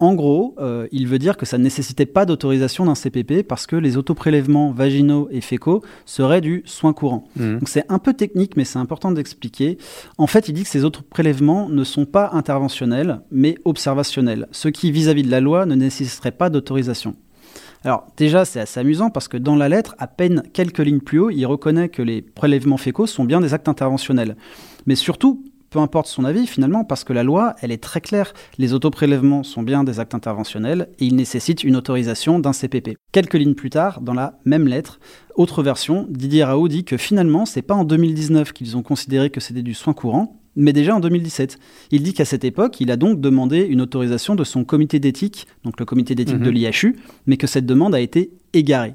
En 0.03 0.15
gros, 0.15 0.53
euh, 0.59 0.85
il 0.91 1.07
veut 1.07 1.17
dire 1.17 1.37
que 1.37 1.45
ça 1.45 1.57
ne 1.57 1.63
nécessitait 1.63 2.05
pas 2.05 2.25
d'autorisation 2.25 2.83
d'un 2.83 2.93
CPP 2.93 3.41
parce 3.41 3.65
que 3.65 3.77
les 3.77 3.95
autoprélèvements 3.95 4.71
vaginaux 4.71 5.29
et 5.31 5.39
fécaux 5.39 5.81
seraient 6.05 6.41
du 6.41 6.61
soin 6.65 6.91
courant. 6.91 7.23
Mhm. 7.37 7.59
Donc 7.59 7.69
c'est 7.69 7.85
un 7.87 7.99
peu 7.99 8.13
technique, 8.13 8.57
mais 8.57 8.65
c'est 8.65 8.79
important 8.79 9.13
d'expliquer. 9.13 9.77
En 10.17 10.27
fait, 10.27 10.49
il 10.49 10.55
dit 10.55 10.63
que 10.63 10.69
ces 10.69 10.83
autoprélèvements 10.83 11.69
ne 11.69 11.85
sont 11.85 12.03
pas 12.03 12.31
interventionnels, 12.33 13.21
mais 13.31 13.55
observationnels, 13.63 14.49
ce 14.51 14.67
qui, 14.67 14.91
vis-à-vis 14.91 15.23
de 15.23 15.31
la 15.31 15.39
loi, 15.39 15.65
ne 15.65 15.75
nécessiterait 15.75 16.33
pas 16.33 16.49
d'autorisation. 16.49 17.15
Alors 17.85 18.07
déjà, 18.17 18.43
c'est 18.43 18.59
assez 18.59 18.81
amusant 18.81 19.09
parce 19.09 19.29
que 19.29 19.37
dans 19.37 19.55
la 19.55 19.69
lettre, 19.69 19.95
à 19.99 20.07
peine 20.07 20.43
quelques 20.51 20.79
lignes 20.79 20.99
plus 20.99 21.19
haut, 21.19 21.29
il 21.29 21.45
reconnaît 21.45 21.87
que 21.87 22.01
les 22.01 22.21
prélèvements 22.21 22.75
fécaux 22.75 23.07
sont 23.07 23.23
bien 23.23 23.39
des 23.39 23.53
actes 23.53 23.69
interventionnels. 23.69 24.35
Mais 24.85 24.95
surtout, 24.95 25.45
peu 25.73 25.79
importe 25.79 26.05
son 26.05 26.23
avis 26.23 26.45
finalement, 26.45 26.83
parce 26.83 27.03
que 27.03 27.13
la 27.13 27.23
loi, 27.23 27.55
elle 27.61 27.71
est 27.71 27.81
très 27.81 27.99
claire. 27.99 28.33
Les 28.59 28.73
autoprélèvements 28.73 29.41
sont 29.41 29.63
bien 29.63 29.83
des 29.83 29.99
actes 29.99 30.13
interventionnels 30.13 30.87
et 30.99 31.05
ils 31.05 31.15
nécessitent 31.15 31.63
une 31.63 31.75
autorisation 31.75 32.37
d'un 32.37 32.53
CPP. 32.53 32.95
Quelques 33.11 33.33
lignes 33.33 33.55
plus 33.55 33.71
tard, 33.71 33.99
dans 34.01 34.13
la 34.13 34.37
même 34.45 34.67
lettre, 34.67 34.99
autre 35.35 35.63
version, 35.63 36.05
Didier 36.11 36.43
Raoult 36.43 36.67
dit 36.67 36.83
que 36.83 36.95
finalement, 36.97 37.47
c'est 37.47 37.63
pas 37.63 37.73
en 37.73 37.85
2019 37.85 38.53
qu'ils 38.53 38.77
ont 38.77 38.83
considéré 38.83 39.31
que 39.31 39.39
c'était 39.39 39.63
du 39.63 39.73
soin 39.73 39.93
courant, 39.93 40.39
mais 40.55 40.73
déjà 40.73 40.95
en 40.95 40.99
2017. 40.99 41.57
Il 41.89 42.03
dit 42.03 42.13
qu'à 42.13 42.25
cette 42.25 42.43
époque, 42.43 42.79
il 42.79 42.91
a 42.91 42.95
donc 42.95 43.19
demandé 43.19 43.61
une 43.61 43.81
autorisation 43.81 44.35
de 44.35 44.43
son 44.43 44.63
comité 44.63 44.99
d'éthique, 44.99 45.47
donc 45.63 45.79
le 45.79 45.85
comité 45.85 46.13
d'éthique 46.13 46.37
Mhm. 46.37 46.45
de 46.45 46.49
l'IHU, 46.51 46.95
mais 47.25 47.37
que 47.37 47.47
cette 47.47 47.65
demande 47.65 47.95
a 47.95 47.99
été 47.99 48.29
égarée. 48.53 48.93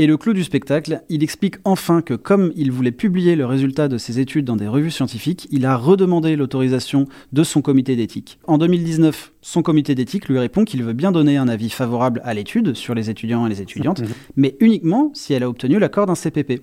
Et 0.00 0.06
le 0.06 0.16
clou 0.16 0.32
du 0.32 0.44
spectacle, 0.44 1.02
il 1.08 1.24
explique 1.24 1.56
enfin 1.64 2.02
que 2.02 2.14
comme 2.14 2.52
il 2.54 2.70
voulait 2.70 2.92
publier 2.92 3.34
le 3.34 3.44
résultat 3.46 3.88
de 3.88 3.98
ses 3.98 4.20
études 4.20 4.44
dans 4.44 4.54
des 4.54 4.68
revues 4.68 4.92
scientifiques, 4.92 5.48
il 5.50 5.66
a 5.66 5.76
redemandé 5.76 6.36
l'autorisation 6.36 7.06
de 7.32 7.42
son 7.42 7.62
comité 7.62 7.96
d'éthique. 7.96 8.38
En 8.46 8.58
2019, 8.58 9.32
son 9.42 9.62
comité 9.62 9.96
d'éthique 9.96 10.28
lui 10.28 10.38
répond 10.38 10.64
qu'il 10.64 10.84
veut 10.84 10.92
bien 10.92 11.10
donner 11.10 11.36
un 11.36 11.48
avis 11.48 11.68
favorable 11.68 12.20
à 12.24 12.32
l'étude 12.32 12.74
sur 12.74 12.94
les 12.94 13.10
étudiants 13.10 13.44
et 13.46 13.50
les 13.50 13.60
étudiantes, 13.60 14.00
Mhm. 14.02 14.08
mais 14.36 14.56
uniquement 14.60 15.10
si 15.14 15.32
elle 15.32 15.42
a 15.42 15.48
obtenu 15.48 15.80
l'accord 15.80 16.06
d'un 16.06 16.14
CPP. 16.14 16.62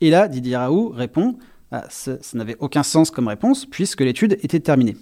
Et 0.00 0.10
là, 0.10 0.26
Didier 0.26 0.56
Raoult 0.56 0.88
répond 0.88 1.36
ah, 1.70 1.84
ça, 1.88 2.18
ça 2.20 2.36
n'avait 2.36 2.56
aucun 2.58 2.82
sens 2.82 3.12
comme 3.12 3.28
réponse 3.28 3.64
puisque 3.66 4.00
l'étude 4.00 4.38
était 4.42 4.60
terminée. 4.60 4.96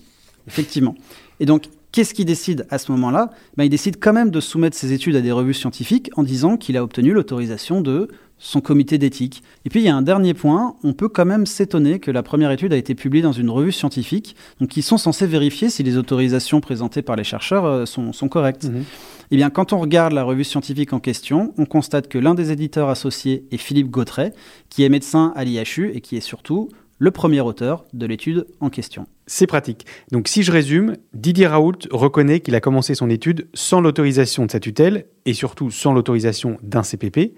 Effectivement. 0.46 0.94
Et 1.40 1.46
donc, 1.46 1.64
qu'est-ce 1.94 2.12
qu'il 2.12 2.24
décide 2.24 2.66
à 2.70 2.78
ce 2.78 2.90
moment-là? 2.90 3.30
Ben, 3.56 3.62
Il 3.62 3.70
décide 3.70 3.98
quand 4.00 4.12
même 4.12 4.30
de 4.30 4.40
soumettre 4.40 4.76
ses 4.76 4.92
études 4.92 5.14
à 5.14 5.20
des 5.20 5.30
revues 5.30 5.54
scientifiques 5.54 6.10
en 6.16 6.24
disant 6.24 6.56
qu'il 6.56 6.76
a 6.76 6.82
obtenu 6.82 7.12
l'autorisation 7.12 7.80
de 7.80 8.08
son 8.36 8.60
comité 8.60 8.98
d'éthique. 8.98 9.44
Et 9.64 9.70
puis 9.70 9.80
il 9.80 9.84
y 9.84 9.88
a 9.88 9.94
un 9.94 10.02
dernier 10.02 10.34
point, 10.34 10.74
on 10.82 10.92
peut 10.92 11.08
quand 11.08 11.24
même 11.24 11.46
s'étonner 11.46 12.00
que 12.00 12.10
la 12.10 12.24
première 12.24 12.50
étude 12.50 12.72
a 12.72 12.76
été 12.76 12.96
publiée 12.96 13.22
dans 13.22 13.32
une 13.32 13.48
revue 13.48 13.70
scientifique, 13.70 14.34
donc 14.60 14.76
ils 14.76 14.82
sont 14.82 14.98
censés 14.98 15.28
vérifier 15.28 15.70
si 15.70 15.84
les 15.84 15.96
autorisations 15.96 16.60
présentées 16.60 17.00
par 17.00 17.14
les 17.14 17.22
chercheurs 17.22 17.64
euh, 17.64 17.86
sont, 17.86 18.12
sont 18.12 18.28
correctes. 18.28 18.64
Mhm. 18.64 18.84
Eh 19.30 19.36
bien, 19.36 19.50
quand 19.50 19.72
on 19.72 19.78
regarde 19.78 20.12
la 20.12 20.24
revue 20.24 20.42
scientifique 20.42 20.92
en 20.92 20.98
question, 20.98 21.54
on 21.58 21.64
constate 21.64 22.08
que 22.08 22.18
l'un 22.18 22.34
des 22.34 22.50
éditeurs 22.50 22.88
associés 22.88 23.44
est 23.52 23.56
Philippe 23.56 23.88
Gautret, 23.88 24.34
qui 24.68 24.82
est 24.82 24.88
médecin 24.88 25.32
à 25.36 25.44
l'IHU 25.44 25.92
et 25.94 26.00
qui 26.00 26.16
est 26.16 26.20
surtout 26.20 26.68
le 26.98 27.10
premier 27.10 27.40
auteur 27.40 27.84
de 27.92 28.06
l'étude 28.06 28.46
en 28.60 28.70
question. 28.70 29.06
C'est 29.26 29.46
pratique. 29.46 29.86
Donc 30.12 30.28
si 30.28 30.42
je 30.42 30.52
résume, 30.52 30.96
Didier 31.12 31.46
Raoult 31.46 31.78
reconnaît 31.90 32.40
qu'il 32.40 32.54
a 32.54 32.60
commencé 32.60 32.94
son 32.94 33.10
étude 33.10 33.48
sans 33.54 33.80
l'autorisation 33.80 34.46
de 34.46 34.50
sa 34.50 34.60
tutelle 34.60 35.06
et 35.24 35.34
surtout 35.34 35.70
sans 35.70 35.92
l'autorisation 35.92 36.58
d'un 36.62 36.82
CPP, 36.82 37.34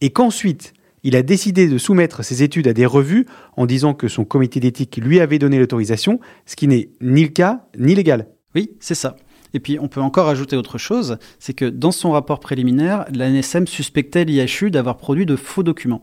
et 0.00 0.10
qu'ensuite 0.10 0.72
il 1.02 1.16
a 1.16 1.22
décidé 1.22 1.68
de 1.68 1.76
soumettre 1.76 2.24
ses 2.24 2.42
études 2.42 2.66
à 2.66 2.72
des 2.72 2.86
revues 2.86 3.26
en 3.56 3.66
disant 3.66 3.92
que 3.92 4.08
son 4.08 4.24
comité 4.24 4.58
d'éthique 4.58 4.96
lui 4.96 5.20
avait 5.20 5.38
donné 5.38 5.58
l'autorisation, 5.58 6.18
ce 6.46 6.56
qui 6.56 6.66
n'est 6.66 6.88
ni 7.02 7.22
le 7.24 7.28
cas 7.28 7.66
ni 7.78 7.94
légal. 7.94 8.28
Oui, 8.54 8.70
c'est 8.80 8.94
ça. 8.94 9.16
Et 9.54 9.60
puis 9.60 9.78
on 9.80 9.88
peut 9.88 10.00
encore 10.00 10.28
ajouter 10.28 10.56
autre 10.56 10.78
chose, 10.78 11.16
c'est 11.38 11.54
que 11.54 11.64
dans 11.64 11.92
son 11.92 12.10
rapport 12.10 12.40
préliminaire, 12.40 13.06
l'ANSM 13.14 13.66
suspectait 13.66 14.24
l'IHU 14.24 14.70
d'avoir 14.70 14.96
produit 14.96 15.26
de 15.26 15.36
faux 15.36 15.62
documents. 15.62 16.02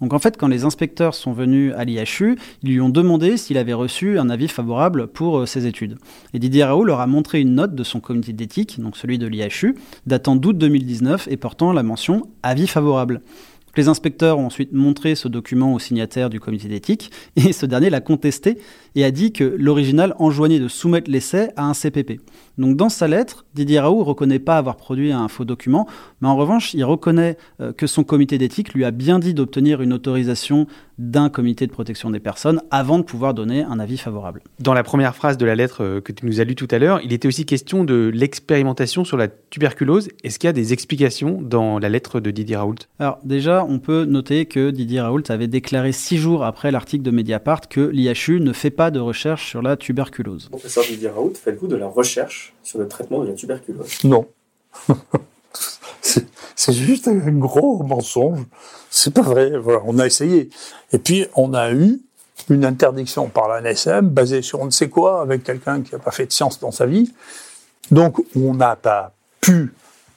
Donc 0.00 0.12
en 0.12 0.18
fait, 0.18 0.36
quand 0.36 0.48
les 0.48 0.64
inspecteurs 0.64 1.14
sont 1.14 1.32
venus 1.32 1.74
à 1.76 1.84
l'IHU, 1.84 2.38
ils 2.62 2.70
lui 2.70 2.80
ont 2.80 2.88
demandé 2.88 3.36
s'il 3.36 3.58
avait 3.58 3.72
reçu 3.72 4.18
un 4.18 4.30
avis 4.30 4.48
favorable 4.48 5.08
pour 5.08 5.38
euh, 5.38 5.46
ses 5.46 5.66
études. 5.66 5.98
Et 6.32 6.38
Didier 6.38 6.64
Raoult 6.64 6.84
leur 6.84 7.00
a 7.00 7.06
montré 7.06 7.40
une 7.40 7.54
note 7.54 7.74
de 7.74 7.82
son 7.82 8.00
comité 8.00 8.32
d'éthique, 8.32 8.80
donc 8.80 8.96
celui 8.96 9.18
de 9.18 9.26
l'IHU, 9.26 9.74
datant 10.06 10.36
d'août 10.36 10.56
2019 10.56 11.28
et 11.30 11.36
portant 11.36 11.72
la 11.72 11.82
mention 11.82 12.28
avis 12.42 12.68
favorable. 12.68 13.20
Les 13.74 13.88
inspecteurs 13.88 14.38
ont 14.38 14.46
ensuite 14.46 14.72
montré 14.74 15.14
ce 15.14 15.28
document 15.28 15.72
au 15.72 15.78
signataire 15.78 16.28
du 16.28 16.40
comité 16.40 16.68
d'éthique 16.68 17.10
et 17.36 17.52
ce 17.52 17.64
dernier 17.64 17.88
l'a 17.88 18.00
contesté 18.00 18.58
et 18.94 19.04
a 19.04 19.10
dit 19.10 19.32
que 19.32 19.44
l'original 19.44 20.14
enjoignait 20.18 20.60
de 20.60 20.68
soumettre 20.68 21.10
l'essai 21.10 21.50
à 21.56 21.64
un 21.64 21.72
CPP. 21.72 22.20
Donc 22.62 22.76
dans 22.76 22.88
sa 22.88 23.08
lettre, 23.08 23.44
Didier 23.54 23.80
Raoult 23.80 23.98
ne 23.98 24.04
reconnaît 24.04 24.38
pas 24.38 24.56
avoir 24.56 24.76
produit 24.76 25.10
un 25.10 25.26
faux 25.26 25.44
document, 25.44 25.88
mais 26.20 26.28
en 26.28 26.36
revanche, 26.36 26.74
il 26.74 26.84
reconnaît 26.84 27.36
euh, 27.60 27.72
que 27.72 27.88
son 27.88 28.04
comité 28.04 28.38
d'éthique 28.38 28.72
lui 28.72 28.84
a 28.84 28.92
bien 28.92 29.18
dit 29.18 29.34
d'obtenir 29.34 29.82
une 29.82 29.92
autorisation 29.92 30.68
d'un 30.96 31.28
comité 31.28 31.66
de 31.66 31.72
protection 31.72 32.10
des 32.10 32.20
personnes 32.20 32.62
avant 32.70 32.98
de 32.98 33.02
pouvoir 33.02 33.34
donner 33.34 33.64
un 33.64 33.80
avis 33.80 33.98
favorable. 33.98 34.42
Dans 34.60 34.74
la 34.74 34.84
première 34.84 35.16
phrase 35.16 35.38
de 35.38 35.44
la 35.44 35.56
lettre 35.56 35.82
euh, 35.82 36.00
que 36.00 36.12
tu 36.12 36.24
nous 36.24 36.40
as 36.40 36.44
lue 36.44 36.54
tout 36.54 36.68
à 36.70 36.78
l'heure, 36.78 37.00
il 37.02 37.12
était 37.12 37.26
aussi 37.26 37.44
question 37.44 37.82
de 37.82 38.12
l'expérimentation 38.14 39.04
sur 39.04 39.16
la 39.16 39.26
tuberculose. 39.26 40.08
Est-ce 40.22 40.38
qu'il 40.38 40.46
y 40.46 40.50
a 40.50 40.52
des 40.52 40.72
explications 40.72 41.42
dans 41.42 41.80
la 41.80 41.88
lettre 41.88 42.20
de 42.20 42.30
Didier 42.30 42.54
Raoult? 42.54 42.76
Alors 43.00 43.18
déjà, 43.24 43.66
on 43.68 43.80
peut 43.80 44.04
noter 44.04 44.46
que 44.46 44.70
Didier 44.70 45.00
Raoult 45.00 45.24
avait 45.30 45.48
déclaré 45.48 45.90
six 45.90 46.16
jours 46.16 46.44
après 46.44 46.70
l'article 46.70 47.02
de 47.02 47.10
Mediapart 47.10 47.62
que 47.68 47.80
l'IHU 47.80 48.38
ne 48.38 48.52
fait 48.52 48.70
pas 48.70 48.92
de 48.92 49.00
recherche 49.00 49.48
sur 49.50 49.62
la 49.62 49.76
tuberculose. 49.76 50.48
Professeur 50.50 50.84
Didier 50.84 51.08
Raoult, 51.08 51.34
faites-vous 51.34 51.66
de 51.66 51.76
la 51.76 51.88
recherche 51.88 52.51
sur 52.62 52.78
le 52.78 52.88
traitement 52.88 53.22
de 53.22 53.28
la 53.28 53.34
tuberculose 53.34 54.04
Non. 54.04 54.26
c'est 56.00 56.72
juste 56.72 57.08
un 57.08 57.16
gros 57.32 57.82
mensonge. 57.82 58.40
C'est 58.90 59.12
pas 59.14 59.22
vrai. 59.22 59.56
Voilà, 59.58 59.80
on 59.84 59.98
a 59.98 60.06
essayé. 60.06 60.50
Et 60.92 60.98
puis, 60.98 61.26
on 61.34 61.54
a 61.54 61.72
eu 61.72 62.00
une 62.48 62.64
interdiction 62.64 63.28
par 63.28 63.48
la 63.48 63.60
NSM 63.60 64.08
basée 64.08 64.42
sur 64.42 64.60
on 64.60 64.66
ne 64.66 64.70
sait 64.70 64.88
quoi 64.88 65.22
avec 65.22 65.44
quelqu'un 65.44 65.82
qui 65.82 65.92
n'a 65.92 65.98
pas 65.98 66.10
fait 66.10 66.26
de 66.26 66.32
science 66.32 66.60
dans 66.60 66.72
sa 66.72 66.86
vie. 66.86 67.12
Donc, 67.90 68.24
on 68.36 68.54
n'a 68.54 68.76
pas 68.76 69.12
pu 69.40 69.72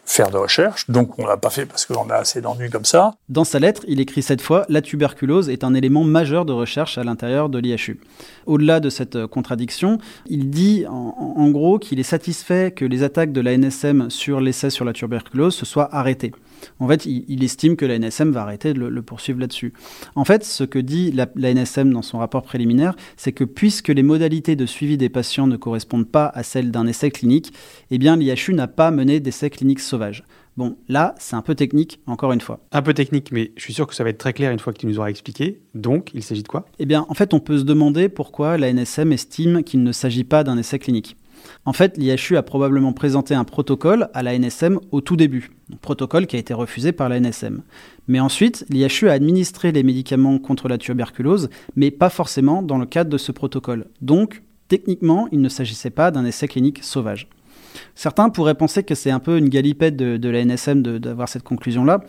faire 0.05 0.29
de 0.29 0.37
recherche. 0.37 0.89
Donc, 0.89 1.17
on 1.19 1.25
l'a 1.25 1.37
pas 1.37 1.49
fait 1.49 1.65
parce 1.65 1.85
qu'on 1.85 2.09
a 2.09 2.15
assez 2.15 2.41
d'ennuis 2.41 2.69
comme 2.69 2.85
ça. 2.85 3.15
Dans 3.27 3.43
sa 3.43 3.59
lettre, 3.59 3.81
il 3.87 3.99
écrit 3.99 4.21
cette 4.21 4.41
fois 4.41 4.65
La 4.69 4.81
tuberculose 4.81 5.49
est 5.49 5.63
un 5.63 5.73
élément 5.73 6.03
majeur 6.03 6.45
de 6.45 6.53
recherche 6.53 6.97
à 6.97 7.03
l'intérieur 7.03 7.49
de 7.49 7.57
l'IHU. 7.59 7.99
Au-delà 8.45 8.79
de 8.79 8.89
cette 8.89 9.15
euh, 9.15 9.27
contradiction, 9.27 9.97
il 10.27 10.49
dit 10.49 10.85
en, 10.87 11.15
en 11.17 11.49
gros 11.49 11.79
qu'il 11.79 11.99
est 11.99 12.03
satisfait 12.03 12.71
que 12.71 12.85
les 12.85 13.03
attaques 13.03 13.31
de 13.31 13.41
la 13.41 13.57
NSM 13.57 14.09
sur 14.09 14.39
l'essai 14.39 14.69
sur 14.69 14.85
la 14.85 14.93
tuberculose 14.93 15.55
se 15.55 15.65
soient 15.65 15.93
arrêtées. 15.93 16.31
En 16.79 16.87
fait, 16.87 17.05
il, 17.05 17.25
il 17.27 17.43
estime 17.43 17.75
que 17.75 17.85
la 17.85 17.97
NSM 17.99 18.31
va 18.31 18.41
arrêter 18.41 18.73
de 18.73 18.79
le, 18.79 18.89
le 18.89 19.01
poursuivre 19.01 19.39
là-dessus. 19.39 19.73
En 20.15 20.25
fait, 20.25 20.43
ce 20.43 20.63
que 20.63 20.79
dit 20.79 21.11
la, 21.11 21.27
la 21.35 21.53
NSM 21.53 21.91
dans 21.91 22.01
son 22.01 22.19
rapport 22.19 22.43
préliminaire, 22.43 22.95
c'est 23.17 23.31
que 23.31 23.43
puisque 23.43 23.89
les 23.89 24.03
modalités 24.03 24.55
de 24.55 24.65
suivi 24.65 24.97
des 24.97 25.09
patients 25.09 25.47
ne 25.47 25.57
correspondent 25.57 26.09
pas 26.09 26.31
à 26.33 26.43
celles 26.43 26.71
d'un 26.71 26.87
essai 26.87 27.11
clinique, 27.11 27.53
eh 27.91 27.97
bien 27.97 28.15
l'IHU 28.15 28.53
n'a 28.53 28.67
pas 28.67 28.91
mené 28.91 29.19
d'essai 29.19 29.49
clinique 29.49 29.79
sauvage. 29.79 30.23
Bon, 30.57 30.77
là, 30.87 31.15
c'est 31.17 31.35
un 31.35 31.41
peu 31.41 31.53
technique, 31.53 31.99
encore 32.07 32.31
une 32.31 32.39
fois. 32.39 32.61
Un 32.71 32.81
peu 32.81 32.93
technique, 32.93 33.33
mais 33.33 33.51
je 33.57 33.61
suis 33.61 33.73
sûr 33.73 33.87
que 33.87 33.93
ça 33.93 34.05
va 34.05 34.09
être 34.09 34.17
très 34.17 34.31
clair 34.31 34.51
une 34.51 34.59
fois 34.59 34.71
que 34.71 34.77
tu 34.77 34.87
nous 34.87 34.99
auras 34.99 35.09
expliqué. 35.09 35.59
Donc, 35.73 36.11
il 36.13 36.23
s'agit 36.23 36.43
de 36.43 36.47
quoi? 36.47 36.65
Eh 36.79 36.85
bien, 36.85 37.05
en 37.09 37.13
fait, 37.13 37.33
on 37.33 37.41
peut 37.41 37.57
se 37.57 37.63
demander 37.63 38.07
pourquoi 38.07 38.57
la 38.57 38.71
NSM 38.71 39.11
estime 39.11 39.63
qu'il 39.63 39.83
ne 39.83 39.91
s'agit 39.91 40.23
pas 40.23 40.45
d'un 40.45 40.57
essai 40.57 40.79
clinique. 40.79 41.17
En 41.67 41.73
fait, 41.73 41.97
l'IHU 41.97 42.37
a 42.37 42.43
probablement 42.43 42.93
présenté 42.93 43.33
un 43.33 43.43
protocole 43.43 44.09
à 44.13 44.21
la 44.21 44.37
NSM 44.37 44.79
au 44.91 45.01
tout 45.01 45.15
début, 45.15 45.51
un 45.73 45.77
protocole 45.77 46.27
qui 46.27 46.35
a 46.35 46.39
été 46.39 46.53
refusé 46.53 46.91
par 46.91 47.09
la 47.09 47.19
NSM. 47.19 47.63
Mais 48.07 48.19
ensuite, 48.19 48.65
l'IHU 48.69 49.09
a 49.09 49.13
administré 49.13 49.71
les 49.71 49.81
médicaments 49.81 50.37
contre 50.37 50.67
la 50.67 50.77
tuberculose, 50.77 51.49
mais 51.75 51.89
pas 51.89 52.09
forcément 52.09 52.61
dans 52.61 52.77
le 52.77 52.85
cadre 52.85 53.09
de 53.09 53.17
ce 53.17 53.31
protocole. 53.31 53.87
Donc, 54.01 54.43
techniquement, 54.67 55.27
il 55.31 55.41
ne 55.41 55.49
s'agissait 55.49 55.89
pas 55.89 56.11
d'un 56.11 56.25
essai 56.25 56.47
clinique 56.47 56.83
sauvage. 56.83 57.27
Certains 57.95 58.29
pourraient 58.29 58.55
penser 58.55 58.83
que 58.83 58.95
c'est 58.95 59.11
un 59.11 59.19
peu 59.19 59.37
une 59.37 59.49
galipette 59.49 59.95
de, 59.95 60.17
de 60.17 60.29
la 60.29 60.43
NSM 60.43 60.81
d'avoir 60.81 61.29
cette 61.29 61.43
conclusion-là, 61.43 62.01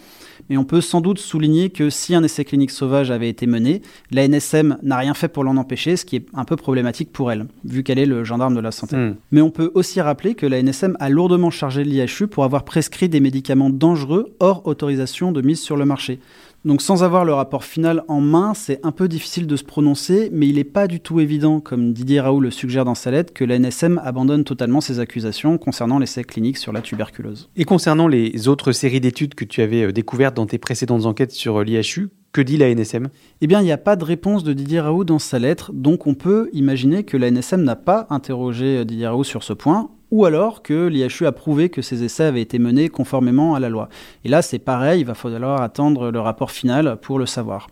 mais 0.48 0.56
on 0.56 0.64
peut 0.64 0.80
sans 0.80 1.00
doute 1.00 1.18
souligner 1.18 1.70
que 1.70 1.90
si 1.90 2.14
un 2.14 2.22
essai 2.22 2.44
clinique 2.44 2.70
sauvage 2.70 3.10
avait 3.10 3.28
été 3.28 3.46
mené, 3.46 3.82
la 4.10 4.26
NSM 4.26 4.78
n'a 4.82 4.96
rien 4.96 5.14
fait 5.14 5.28
pour 5.28 5.44
l'en 5.44 5.56
empêcher, 5.56 5.96
ce 5.96 6.04
qui 6.04 6.16
est 6.16 6.26
un 6.34 6.44
peu 6.44 6.56
problématique 6.56 7.12
pour 7.12 7.32
elle, 7.32 7.46
vu 7.64 7.82
qu'elle 7.82 7.98
est 7.98 8.06
le 8.06 8.24
gendarme 8.24 8.54
de 8.54 8.60
la 8.60 8.70
santé. 8.70 8.96
Hmm. 8.96 9.16
Mais 9.30 9.40
on 9.40 9.50
peut 9.50 9.70
aussi 9.74 10.00
rappeler 10.00 10.34
que 10.34 10.46
la 10.46 10.62
NSM 10.62 10.96
a 11.00 11.08
lourdement 11.08 11.50
chargé 11.50 11.84
l'IHU 11.84 12.26
pour 12.28 12.44
avoir 12.44 12.64
prescrit 12.64 13.08
des 13.08 13.20
médicaments 13.20 13.70
dangereux 13.70 14.34
hors 14.40 14.66
autorisation 14.66 15.32
de 15.32 15.42
mise 15.42 15.60
sur 15.60 15.76
le 15.76 15.84
marché. 15.84 16.20
Donc 16.66 16.82
sans 16.82 17.04
avoir 17.04 17.24
le 17.24 17.32
rapport 17.32 17.62
final 17.62 18.02
en 18.08 18.20
main, 18.20 18.52
c'est 18.52 18.84
un 18.84 18.90
peu 18.90 19.06
difficile 19.06 19.46
de 19.46 19.54
se 19.54 19.62
prononcer, 19.62 20.30
mais 20.32 20.48
il 20.48 20.56
n'est 20.56 20.64
pas 20.64 20.88
du 20.88 20.98
tout 20.98 21.20
évident, 21.20 21.60
comme 21.60 21.92
Didier 21.92 22.18
Raoult 22.18 22.40
le 22.40 22.50
suggère 22.50 22.84
dans 22.84 22.96
sa 22.96 23.12
lettre, 23.12 23.32
que 23.32 23.44
la 23.44 23.56
NSM 23.56 24.00
abandonne 24.02 24.42
totalement 24.42 24.80
ses 24.80 24.98
accusations 24.98 25.58
concernant 25.58 26.00
l'essai 26.00 26.24
clinique 26.24 26.58
sur 26.58 26.72
la 26.72 26.80
tuberculose. 26.80 27.50
Et 27.54 27.64
concernant 27.64 28.08
les 28.08 28.48
autres 28.48 28.72
séries 28.72 29.00
d'études 29.00 29.36
que 29.36 29.44
tu 29.44 29.62
avais 29.62 29.84
euh, 29.84 29.92
découvertes 29.92 30.34
dans 30.34 30.46
tes 30.46 30.58
précédentes 30.58 31.06
enquêtes 31.06 31.30
sur 31.30 31.60
euh, 31.60 31.62
l'IHU, 31.62 32.08
que 32.32 32.40
dit 32.40 32.56
la 32.56 32.74
NSM 32.74 33.10
Eh 33.42 33.46
bien, 33.46 33.60
il 33.60 33.64
n'y 33.64 33.70
a 33.70 33.78
pas 33.78 33.94
de 33.94 34.02
réponse 34.02 34.42
de 34.42 34.52
Didier 34.52 34.80
Raoult 34.80 35.04
dans 35.04 35.20
sa 35.20 35.38
lettre, 35.38 35.70
donc 35.72 36.08
on 36.08 36.14
peut 36.14 36.50
imaginer 36.52 37.04
que 37.04 37.16
la 37.16 37.30
NSM 37.30 37.62
n'a 37.62 37.76
pas 37.76 38.08
interrogé 38.10 38.78
euh, 38.78 38.84
Didier 38.84 39.06
Raoult 39.06 39.22
sur 39.22 39.44
ce 39.44 39.52
point, 39.52 39.88
ou 40.10 40.24
alors 40.24 40.62
que 40.62 40.86
l'IHU 40.86 41.26
a 41.26 41.32
prouvé 41.32 41.68
que 41.68 41.82
ces 41.82 42.04
essais 42.04 42.24
avaient 42.24 42.42
été 42.42 42.58
menés 42.58 42.88
conformément 42.88 43.54
à 43.54 43.60
la 43.60 43.68
loi. 43.68 43.88
Et 44.24 44.28
là, 44.28 44.42
c'est 44.42 44.58
pareil, 44.58 45.00
il 45.00 45.06
va 45.06 45.14
falloir 45.14 45.60
attendre 45.60 46.10
le 46.10 46.20
rapport 46.20 46.50
final 46.50 46.96
pour 47.00 47.18
le 47.18 47.26
savoir. 47.26 47.68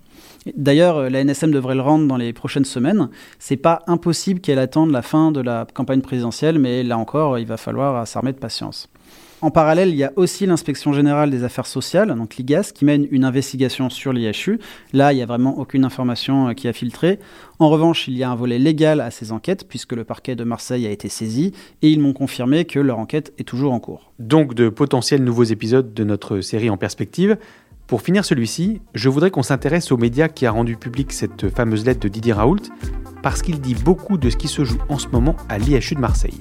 D'ailleurs, 0.56 1.08
la 1.08 1.24
NSM 1.24 1.52
devrait 1.52 1.74
le 1.74 1.80
rendre 1.80 2.06
dans 2.06 2.16
les 2.16 2.32
prochaines 2.32 2.64
semaines. 2.64 3.08
C'est 3.38 3.56
pas 3.56 3.82
impossible 3.86 4.40
qu'elle 4.40 4.58
attende 4.58 4.90
la 4.90 5.02
fin 5.02 5.32
de 5.32 5.40
la 5.40 5.66
campagne 5.72 6.02
présidentielle, 6.02 6.58
mais 6.58 6.82
là 6.82 6.98
encore, 6.98 7.38
il 7.38 7.46
va 7.46 7.56
falloir 7.56 8.06
s'armer 8.06 8.32
de 8.32 8.38
patience. 8.38 8.88
En 9.44 9.50
parallèle, 9.50 9.90
il 9.90 9.96
y 9.96 10.04
a 10.04 10.12
aussi 10.16 10.46
l'inspection 10.46 10.94
générale 10.94 11.30
des 11.30 11.44
affaires 11.44 11.66
sociales, 11.66 12.08
donc 12.16 12.36
l'IGAS, 12.36 12.72
qui 12.74 12.86
mène 12.86 13.06
une 13.10 13.26
investigation 13.26 13.90
sur 13.90 14.14
l'IHU. 14.14 14.58
Là, 14.94 15.12
il 15.12 15.16
n'y 15.16 15.22
a 15.22 15.26
vraiment 15.26 15.58
aucune 15.58 15.84
information 15.84 16.48
euh, 16.48 16.52
qui 16.54 16.66
a 16.66 16.72
filtré. 16.72 17.18
En 17.58 17.68
revanche, 17.68 18.08
il 18.08 18.16
y 18.16 18.22
a 18.22 18.30
un 18.30 18.34
volet 18.36 18.58
légal 18.58 19.02
à 19.02 19.10
ces 19.10 19.32
enquêtes, 19.32 19.68
puisque 19.68 19.92
le 19.92 20.02
parquet 20.02 20.34
de 20.34 20.44
Marseille 20.44 20.86
a 20.86 20.90
été 20.90 21.10
saisi, 21.10 21.52
et 21.82 21.90
ils 21.90 22.00
m'ont 22.00 22.14
confirmé 22.14 22.64
que 22.64 22.78
leur 22.78 22.98
enquête 22.98 23.34
est 23.36 23.46
toujours 23.46 23.74
en 23.74 23.80
cours. 23.80 24.14
Donc 24.18 24.54
de 24.54 24.70
potentiels 24.70 25.22
nouveaux 25.22 25.44
épisodes 25.44 25.92
de 25.92 26.04
notre 26.04 26.40
série 26.40 26.70
en 26.70 26.78
perspective. 26.78 27.36
Pour 27.86 28.00
finir 28.00 28.24
celui-ci, 28.24 28.80
je 28.94 29.10
voudrais 29.10 29.30
qu'on 29.30 29.42
s'intéresse 29.42 29.92
aux 29.92 29.98
médias 29.98 30.28
qui 30.28 30.46
a 30.46 30.52
rendu 30.52 30.78
public 30.78 31.12
cette 31.12 31.50
fameuse 31.50 31.84
lettre 31.84 32.00
de 32.00 32.08
Didier 32.08 32.32
Raoult, 32.32 32.70
parce 33.22 33.42
qu'il 33.42 33.60
dit 33.60 33.74
beaucoup 33.74 34.16
de 34.16 34.30
ce 34.30 34.38
qui 34.38 34.48
se 34.48 34.64
joue 34.64 34.80
en 34.88 34.96
ce 34.96 35.08
moment 35.08 35.36
à 35.50 35.58
l'IHU 35.58 35.96
de 35.96 36.00
Marseille. 36.00 36.40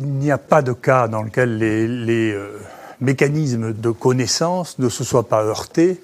Il 0.00 0.10
n'y 0.10 0.30
a 0.30 0.38
pas 0.38 0.62
de 0.62 0.72
cas 0.72 1.08
dans 1.08 1.22
lequel 1.22 1.58
les, 1.58 2.30
euh, 2.32 2.56
mécanismes 3.00 3.72
de 3.72 3.90
connaissance 3.90 4.78
ne 4.78 4.88
se 4.88 5.02
soient 5.02 5.28
pas 5.28 5.42
heurtés 5.42 6.00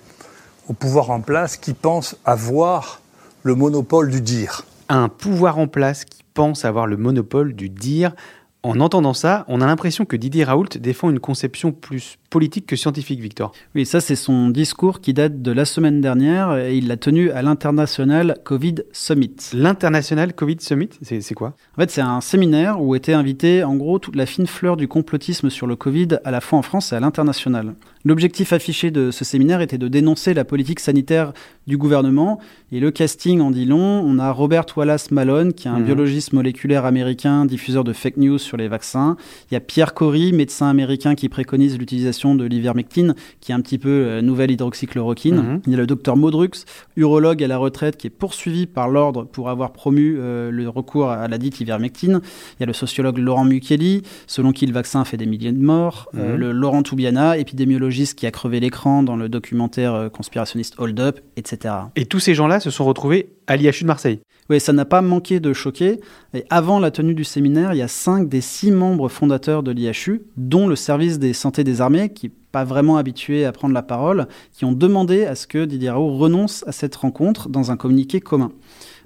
au 0.68 0.72
pouvoir 0.72 1.10
en 1.10 1.20
place 1.20 1.56
qui 1.56 1.74
pense 1.74 2.16
avoir 2.24 3.00
le 3.44 3.54
monopole 3.54 4.10
du 4.10 4.20
dire. 4.20 4.64
Un 4.88 5.08
pouvoir 5.08 5.60
en 5.60 5.68
place 5.68 6.04
qui 6.04 6.24
pense 6.34 6.64
avoir 6.64 6.88
le 6.88 6.96
monopole 6.96 7.54
du 7.54 7.68
dire. 7.68 8.16
En 8.64 8.80
entendant 8.80 9.14
ça, 9.14 9.44
on 9.46 9.60
a 9.60 9.66
l'impression 9.66 10.04
que 10.04 10.16
Didier 10.16 10.42
Raoult 10.42 10.76
défend 10.80 11.08
une 11.08 11.20
conception 11.20 11.70
plus 11.70 12.18
politique 12.34 12.66
que 12.66 12.74
scientifique, 12.74 13.20
Victor. 13.20 13.52
Oui, 13.76 13.86
ça 13.86 14.00
c'est 14.00 14.16
son 14.16 14.48
discours 14.48 15.00
qui 15.00 15.14
date 15.14 15.40
de 15.40 15.52
la 15.52 15.64
semaine 15.64 16.00
dernière 16.00 16.56
et 16.56 16.76
il 16.76 16.88
l'a 16.88 16.96
tenu 16.96 17.30
à 17.30 17.42
l'International 17.42 18.38
Covid 18.42 18.74
Summit. 18.92 19.36
L'International 19.52 20.34
Covid 20.34 20.56
Summit, 20.58 20.90
c'est 21.00 21.34
quoi? 21.34 21.54
En 21.76 21.80
fait, 21.80 21.92
c'est 21.92 22.00
un 22.00 22.20
séminaire 22.20 22.82
où 22.82 22.96
était 22.96 23.12
invité 23.12 23.62
en 23.62 23.76
gros 23.76 24.00
toute 24.00 24.16
la 24.16 24.26
fine 24.26 24.48
fleur 24.48 24.76
du 24.76 24.88
complotisme 24.88 25.48
sur 25.48 25.68
le 25.68 25.76
Covid 25.76 26.08
à 26.24 26.32
la 26.32 26.40
fois 26.40 26.58
en 26.58 26.62
France 26.62 26.92
et 26.92 26.96
à 26.96 27.00
l'international. 27.00 27.74
L'objectif 28.04 28.52
affiché 28.52 28.90
de 28.90 29.10
ce 29.12 29.24
séminaire 29.24 29.60
était 29.62 29.78
de 29.78 29.88
dénoncer 29.88 30.34
la 30.34 30.44
politique 30.44 30.80
sanitaire 30.80 31.32
du 31.68 31.78
gouvernement 31.78 32.40
et 32.72 32.80
le 32.80 32.90
casting 32.90 33.40
en 33.40 33.50
dit 33.52 33.64
long. 33.64 34.02
On 34.04 34.18
a 34.18 34.30
Robert 34.32 34.66
Wallace 34.76 35.10
Malone 35.12 35.52
qui 35.54 35.68
est 35.68 35.70
un 35.70 35.78
Mhm. 35.78 35.84
biologiste 35.86 36.32
moléculaire 36.34 36.84
américain, 36.84 37.46
diffuseur 37.46 37.84
de 37.84 37.92
fake 37.94 38.16
news 38.18 38.38
sur 38.38 38.56
les 38.58 38.68
vaccins. 38.68 39.16
Il 39.50 39.54
y 39.54 39.56
a 39.56 39.60
Pierre 39.60 39.94
Corey, 39.94 40.32
médecin 40.32 40.68
américain 40.68 41.14
qui 41.14 41.28
préconise 41.30 41.78
l'utilisation 41.78 42.23
de 42.34 42.44
l'ivermectine, 42.44 43.14
qui 43.40 43.52
est 43.52 43.54
un 43.54 43.60
petit 43.60 43.76
peu 43.78 43.88
euh, 43.90 44.22
nouvelle 44.22 44.50
hydroxychloroquine. 44.52 45.36
Mhm. 45.36 45.60
Il 45.66 45.72
y 45.72 45.74
a 45.74 45.78
le 45.78 45.86
docteur 45.86 46.16
Modrux, 46.16 46.64
urologue 46.96 47.42
à 47.44 47.46
la 47.48 47.58
retraite, 47.58 47.96
qui 47.96 48.06
est 48.06 48.10
poursuivi 48.10 48.66
par 48.66 48.88
l'ordre 48.88 49.24
pour 49.24 49.50
avoir 49.50 49.72
promu 49.72 50.16
euh, 50.18 50.50
le 50.50 50.68
recours 50.68 51.10
à 51.10 51.28
la 51.28 51.36
dite 51.38 51.60
ivermectine. 51.60 52.20
Il 52.58 52.60
y 52.60 52.62
a 52.62 52.66
le 52.66 52.72
sociologue 52.72 53.18
Laurent 53.18 53.44
Mukeli, 53.44 54.02
selon 54.26 54.52
qui 54.52 54.66
le 54.66 54.72
vaccin 54.72 55.04
fait 55.04 55.16
des 55.16 55.26
milliers 55.26 55.52
de 55.52 55.62
morts. 55.62 56.08
Euh, 56.16 56.32
Mhm. 56.34 56.40
le 56.40 56.52
Laurent 56.52 56.82
Toubiana, 56.82 57.36
épidémiologiste 57.36 58.16
qui 58.18 58.26
a 58.26 58.30
crevé 58.30 58.60
l'écran 58.60 59.02
dans 59.02 59.16
le 59.16 59.28
documentaire 59.28 60.08
conspirationniste 60.12 60.74
Hold 60.78 61.00
Up, 61.00 61.20
etc. 61.36 61.74
Et 61.96 62.06
tous 62.06 62.20
ces 62.20 62.34
gens-là 62.34 62.60
se 62.60 62.70
sont 62.70 62.84
retrouvés 62.84 63.28
à 63.46 63.56
l'IHU 63.56 63.82
de 63.82 63.86
Marseille. 63.86 64.20
Oui, 64.50 64.60
ça 64.60 64.74
n'a 64.74 64.84
pas 64.84 65.00
manqué 65.00 65.40
de 65.40 65.52
choquer. 65.54 66.00
Et 66.34 66.44
avant 66.50 66.78
la 66.78 66.90
tenue 66.90 67.14
du 67.14 67.24
séminaire, 67.24 67.72
il 67.72 67.78
y 67.78 67.82
a 67.82 67.88
cinq 67.88 68.28
des 68.28 68.42
six 68.42 68.70
membres 68.70 69.08
fondateurs 69.08 69.62
de 69.62 69.70
l'IHU, 69.70 70.22
dont 70.36 70.66
le 70.66 70.76
service 70.76 71.18
des 71.18 71.32
santé 71.32 71.64
des 71.64 71.80
armées, 71.80 72.12
qui 72.12 72.26
n'est 72.26 72.32
pas 72.52 72.64
vraiment 72.64 72.98
habitué 72.98 73.46
à 73.46 73.52
prendre 73.52 73.72
la 73.72 73.82
parole, 73.82 74.28
qui 74.52 74.66
ont 74.66 74.72
demandé 74.72 75.24
à 75.24 75.34
ce 75.34 75.46
que 75.46 75.64
Didier 75.64 75.90
Raoult 75.90 76.18
renonce 76.18 76.62
à 76.66 76.72
cette 76.72 76.94
rencontre 76.94 77.48
dans 77.48 77.70
un 77.70 77.76
communiqué 77.76 78.20
commun. 78.20 78.52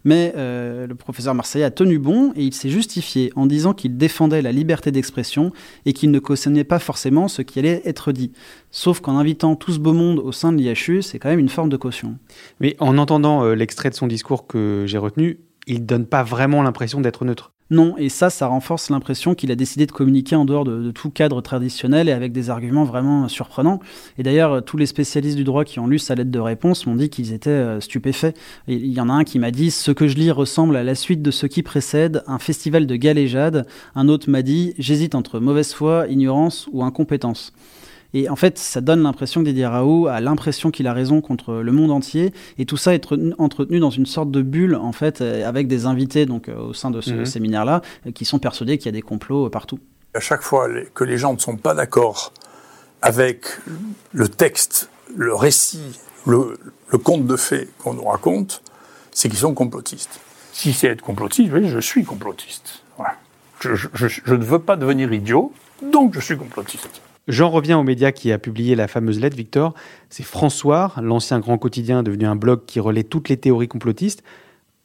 Mais 0.09 0.33
euh, 0.39 0.87
le 0.87 0.95
professeur 0.95 1.35
Marseillais 1.35 1.67
a 1.67 1.71
tenu 1.71 1.99
bon 1.99 2.33
et 2.35 2.43
il 2.43 2.55
s'est 2.55 2.71
justifié 2.71 3.31
en 3.37 3.45
disant 3.45 3.75
qu'il 3.75 3.99
défendait 3.99 4.41
la 4.41 4.53
liberté 4.53 4.91
d'expression 4.91 5.53
et 5.85 5.93
qu'il 5.93 6.11
ne 6.11 6.19
cautionnait 6.19 6.65
pas 6.65 6.79
forcément 6.79 7.29
ce 7.29 7.43
qui 7.43 7.59
allait 7.59 7.83
être 7.85 8.11
dit. 8.11 8.33
Sauf 8.71 9.01
qu'en 9.01 9.19
invitant 9.19 9.55
tout 9.55 9.71
ce 9.71 9.79
beau 9.79 9.93
monde 9.93 10.19
au 10.19 10.33
sein 10.33 10.51
de 10.51 10.57
l'IHU, 10.57 11.03
c'est 11.03 11.19
quand 11.19 11.29
même 11.29 11.39
une 11.39 11.51
forme 11.51 11.69
de 11.69 11.77
caution. 11.77 12.17
Mais 12.59 12.75
en 12.79 12.97
entendant 12.97 13.45
euh, 13.45 13.55
l'extrait 13.55 13.91
de 13.91 13.95
son 13.95 14.07
discours 14.07 14.47
que 14.47 14.85
j'ai 14.87 14.97
retenu, 14.97 15.41
il 15.67 15.85
donne 15.85 16.07
pas 16.07 16.23
vraiment 16.23 16.63
l'impression 16.63 17.03
d'être 17.03 17.27
neutre. 17.27 17.53
Non, 17.71 17.97
et 17.99 18.09
ça, 18.09 18.31
ça 18.31 18.47
renforce 18.47 18.89
l'impression 18.89 19.35
qu'il 19.35 19.51
a 19.51 19.55
décidé 19.55 19.85
de 19.85 19.93
communiquer 19.93 20.37
en 20.37 20.47
dehors 20.47 20.65
de, 20.65 20.91
tout 20.91 21.11
cadre 21.11 21.43
traditionnel 21.43 22.09
et 22.09 22.13
avec 22.13 22.33
des 22.33 22.49
arguments 22.49 22.85
vraiment 22.85 23.29
surprenants. 23.29 23.79
Et 24.17 24.23
d'ailleurs, 24.23 24.65
tous 24.65 24.79
les 24.79 24.87
spécialistes 24.87 25.37
du 25.37 25.45
droit 25.45 25.65
qui 25.65 25.79
ont 25.79 25.87
lu 25.87 25.99
sa 25.99 26.15
lettre 26.15 26.31
de 26.31 26.39
réponse 26.39 26.87
m'ont 26.87 26.97
dit 26.97 27.11
qu'ils 27.11 27.35
étaient 27.35 27.51
euh, 27.51 27.81
stupéfaits. 27.81 28.35
Il 28.69 28.87
y 28.87 29.01
en 29.01 29.11
a 29.11 29.13
un 29.13 29.25
qui 29.25 29.39
m'a 29.39 29.51
dit 29.51 29.71
Ce 29.71 29.91
que 29.91 30.09
je 30.09 30.17
lis 30.17 30.31
ressemble 30.31 30.77
à 30.77 30.83
la 30.83 30.95
suite 30.95 31.21
de 31.21 31.31
ce 31.31 31.47
qui 31.47 31.63
précède, 31.63 32.23
un 32.27 32.39
festival 32.39 32.87
de 32.87 32.97
galéjade. 32.97 33.67
Un 33.95 34.09
autre 34.09 34.31
m'a 34.31 34.41
dit 34.41 34.73
J'hésite 34.79 35.15
entre 35.15 35.39
mauvaise 35.39 35.75
foi, 35.75 36.07
ignorance 36.09 36.69
ou 36.73 36.83
incompétence. 36.83 37.53
Et 38.15 38.29
en 38.31 38.37
fait, 38.37 38.57
ça 38.59 38.81
donne 38.81 39.03
l'impression 39.03 39.43
que 39.43 39.47
Didier 39.47 39.67
Raoult 39.67 40.07
a 40.07 40.21
l'impression 40.21 40.71
qu'il 40.71 40.87
a 40.87 40.93
raison 40.95 41.21
contre 41.21 41.55
le 41.57 41.73
monde 41.73 41.91
entier, 41.91 42.33
et 42.57 42.65
tout 42.65 42.79
ça 42.79 42.95
est 42.95 43.05
entretenu- 43.39 43.81
dans 43.81 43.91
une 43.91 44.07
sorte 44.07 44.31
de 44.31 44.41
bulle, 44.41 44.77
en 44.77 44.93
fait, 44.93 45.21
euh, 45.21 45.47
avec 45.47 45.69
des 45.69 45.85
invités 45.85 46.25
donc, 46.25 46.49
euh, 46.49 46.57
au 46.59 46.73
sein 46.73 46.91
de 46.91 47.01
ce 47.03 47.13
Mhm. 47.13 47.27
séminaire-là, 47.27 47.83
euh, 48.07 48.11
qui 48.13 48.25
sont 48.25 48.39
persuadés 48.39 48.79
qu'il 48.79 48.87
y 48.87 48.89
a 48.89 48.93
des 48.93 49.03
complots 49.03 49.51
partout. 49.51 49.79
À 50.15 50.21
chaque 50.21 50.41
fois 50.43 50.69
que 50.95 51.05
les 51.05 51.19
gens 51.19 51.35
ne 51.35 51.39
sont 51.39 51.57
pas 51.57 51.75
d'accord 51.75 52.33
avec 53.03 53.45
le 54.13 54.29
texte, 54.29 54.89
le 55.15 55.35
récit, 55.35 55.99
le, 56.27 56.59
le 56.91 56.99
conte 56.99 57.27
de 57.27 57.37
fées 57.37 57.69
qu'on 57.79 57.95
nous 57.95 58.05
raconte, 58.05 58.63
c'est 59.13 59.29
qu'ils 59.29 59.39
sont 59.39 59.55
complotistes. 59.55 60.21
Si 60.53 60.73
c'est 60.73 60.89
être 60.89 61.03
complotiste, 61.03 61.51
oui, 61.53 61.69
je 61.69 61.79
suis 61.79 62.05
complotiste. 62.05 62.83
Voilà. 62.97 63.15
Je, 63.61 63.75
je- 63.75 63.89
je- 63.95 64.09
je 64.25 64.35
ne 64.35 64.45
veux 64.45 64.59
pas 64.61 64.77
devenir 64.77 65.13
idiot, 65.13 65.53
donc 65.83 66.15
je 66.15 66.21
suis 66.21 66.37
complotiste. 66.37 67.01
J'en 67.29 67.51
reviens 67.51 67.79
aux 67.79 67.83
médias 67.83 68.11
qui 68.11 68.33
a 68.33 68.39
publié 68.39 68.75
la 68.75 68.89
fameuse 68.89 69.21
lettre, 69.21 69.37
Victor. 69.37 69.75
C'est 70.09 70.23
François, 70.23 70.95
l'ancien 71.03 71.39
grand 71.41 71.59
quotidien 71.59 72.03
devenu 72.03 72.27
un 72.27 72.37
blog 72.37 72.65
qui 72.67 72.81
relaie 72.81 73.05
toutes 73.05 73.29
les 73.29 73.37
théories 73.37 73.69
complotistes. 73.69 74.23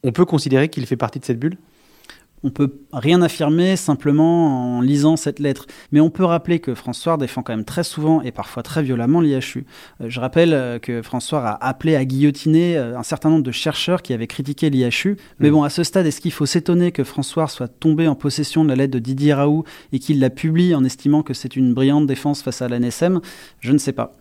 On 0.02 0.12
peut 0.12 0.26
considérer 0.26 0.68
qu'il 0.68 0.84
fait 0.84 0.98
partie 0.98 1.18
de 1.18 1.24
cette 1.24 1.38
bulle? 1.38 1.56
On 2.46 2.50
peut 2.50 2.74
rien 2.92 3.22
affirmer 3.22 3.74
simplement 3.74 4.76
en 4.76 4.82
lisant 4.82 5.16
cette 5.16 5.38
lettre, 5.38 5.66
mais 5.92 6.00
on 6.00 6.10
peut 6.10 6.24
rappeler 6.24 6.58
que 6.60 6.74
François 6.74 7.16
défend 7.16 7.42
quand 7.42 7.54
même 7.54 7.64
très 7.64 7.84
souvent 7.84 8.20
et 8.20 8.32
parfois 8.32 8.62
très 8.62 8.82
violemment 8.82 9.22
l'IHU. 9.22 9.64
Euh, 10.02 10.10
Je 10.10 10.20
rappelle 10.20 10.52
euh, 10.52 10.78
que 10.78 11.00
François 11.00 11.48
a 11.48 11.66
appelé 11.66 11.96
à 11.96 12.04
guillotiner 12.04 12.76
euh, 12.76 12.98
un 12.98 13.02
certain 13.02 13.30
nombre 13.30 13.44
de 13.44 13.50
chercheurs 13.50 14.02
qui 14.02 14.12
avaient 14.12 14.26
critiqué 14.26 14.68
l'IHU. 14.68 15.16
Mais 15.38 15.50
bon, 15.50 15.62
à 15.62 15.70
ce 15.70 15.82
stade, 15.84 16.04
est-ce 16.04 16.20
qu'il 16.20 16.32
faut 16.32 16.44
s'étonner 16.44 16.92
que 16.92 17.02
François 17.02 17.48
soit 17.48 17.68
tombé 17.68 18.08
en 18.08 18.14
possession 18.14 18.62
de 18.62 18.68
la 18.68 18.76
lettre 18.76 18.92
de 18.92 18.98
Didier 18.98 19.32
Raoult 19.32 19.64
et 19.94 19.98
qu'il 19.98 20.20
la 20.20 20.28
publie 20.28 20.74
en 20.74 20.84
estimant 20.84 21.22
que 21.22 21.32
c'est 21.32 21.56
une 21.56 21.72
brillante 21.72 22.06
défense 22.06 22.42
face 22.42 22.60
à 22.60 22.68
l'ANSM 22.68 23.22
Je 23.60 23.72
ne 23.72 23.78
sais 23.78 23.92
pas. 23.92 24.12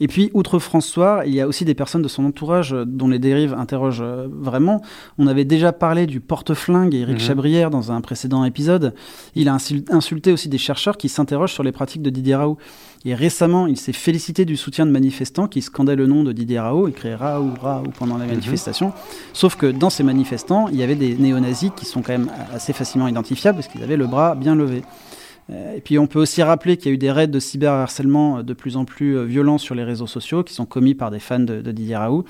Et 0.00 0.06
puis, 0.06 0.30
outre 0.32 0.58
François, 0.60 1.22
il 1.26 1.34
y 1.34 1.40
a 1.40 1.48
aussi 1.48 1.64
des 1.64 1.74
personnes 1.74 2.02
de 2.02 2.08
son 2.08 2.24
entourage 2.24 2.74
dont 2.86 3.08
les 3.08 3.18
dérives 3.18 3.52
interrogent 3.54 4.00
euh, 4.00 4.28
vraiment. 4.30 4.80
On 5.18 5.26
avait 5.26 5.44
déjà 5.44 5.72
parlé 5.72 6.06
du 6.06 6.20
porte-flingue 6.20 6.94
Éric 6.94 7.14
Mhm. 7.16 7.20
Chabrière 7.20 7.70
dans 7.70 7.90
un 7.90 8.00
précédent 8.00 8.44
épisode. 8.44 8.94
Il 9.34 9.48
a 9.48 9.54
insul- 9.56 9.84
insulté 9.90 10.32
aussi 10.32 10.48
des 10.48 10.58
chercheurs 10.58 10.96
qui 10.96 11.08
s'interrogent 11.08 11.52
sur 11.52 11.64
les 11.64 11.72
pratiques 11.72 12.02
de 12.02 12.10
Didier 12.10 12.36
Raoult. 12.36 12.58
Et 13.04 13.14
récemment, 13.14 13.66
il 13.66 13.76
s'est 13.76 13.92
félicité 13.92 14.44
du 14.44 14.56
soutien 14.56 14.86
de 14.86 14.90
manifestants 14.90 15.46
qui 15.48 15.62
scandaient 15.62 15.96
le 15.96 16.06
nom 16.06 16.22
de 16.24 16.32
Didier 16.32 16.60
Raoult, 16.60 16.88
écrit 16.88 17.14
Raoult, 17.14 17.54
Raoult 17.60 17.90
pendant 17.98 18.18
les 18.18 18.26
manifestations. 18.26 18.92
Sauf 19.32 19.56
que 19.56 19.66
dans 19.66 19.90
ces 19.90 20.02
manifestants, 20.04 20.68
il 20.68 20.76
y 20.76 20.82
avait 20.82 20.96
des 20.96 21.14
néo-nazis 21.16 21.70
qui 21.76 21.86
sont 21.86 22.02
quand 22.02 22.12
même 22.12 22.30
assez 22.54 22.72
facilement 22.72 23.08
identifiables 23.08 23.58
parce 23.58 23.68
qu'ils 23.68 23.82
avaient 23.82 23.96
le 23.96 24.06
bras 24.06 24.34
bien 24.36 24.54
levé. 24.54 24.82
Euh, 25.50 25.76
Et 25.76 25.80
puis 25.80 25.98
on 25.98 26.06
peut 26.06 26.20
aussi 26.20 26.42
rappeler 26.42 26.76
qu'il 26.76 26.86
y 26.86 26.90
a 26.90 26.94
eu 26.94 26.98
des 26.98 27.10
raids 27.10 27.26
de 27.26 27.38
cyberharcèlement 27.40 28.42
de 28.42 28.52
plus 28.52 28.76
en 28.76 28.84
plus 28.84 29.16
euh, 29.16 29.24
violents 29.24 29.58
sur 29.58 29.74
les 29.74 29.84
réseaux 29.84 30.06
sociaux 30.06 30.42
qui 30.42 30.54
sont 30.54 30.66
commis 30.66 30.94
par 30.94 31.10
des 31.10 31.20
fans 31.20 31.38
de, 31.38 31.60
de 31.60 31.72
Didier 31.72 31.96
Raoult. 31.96 32.24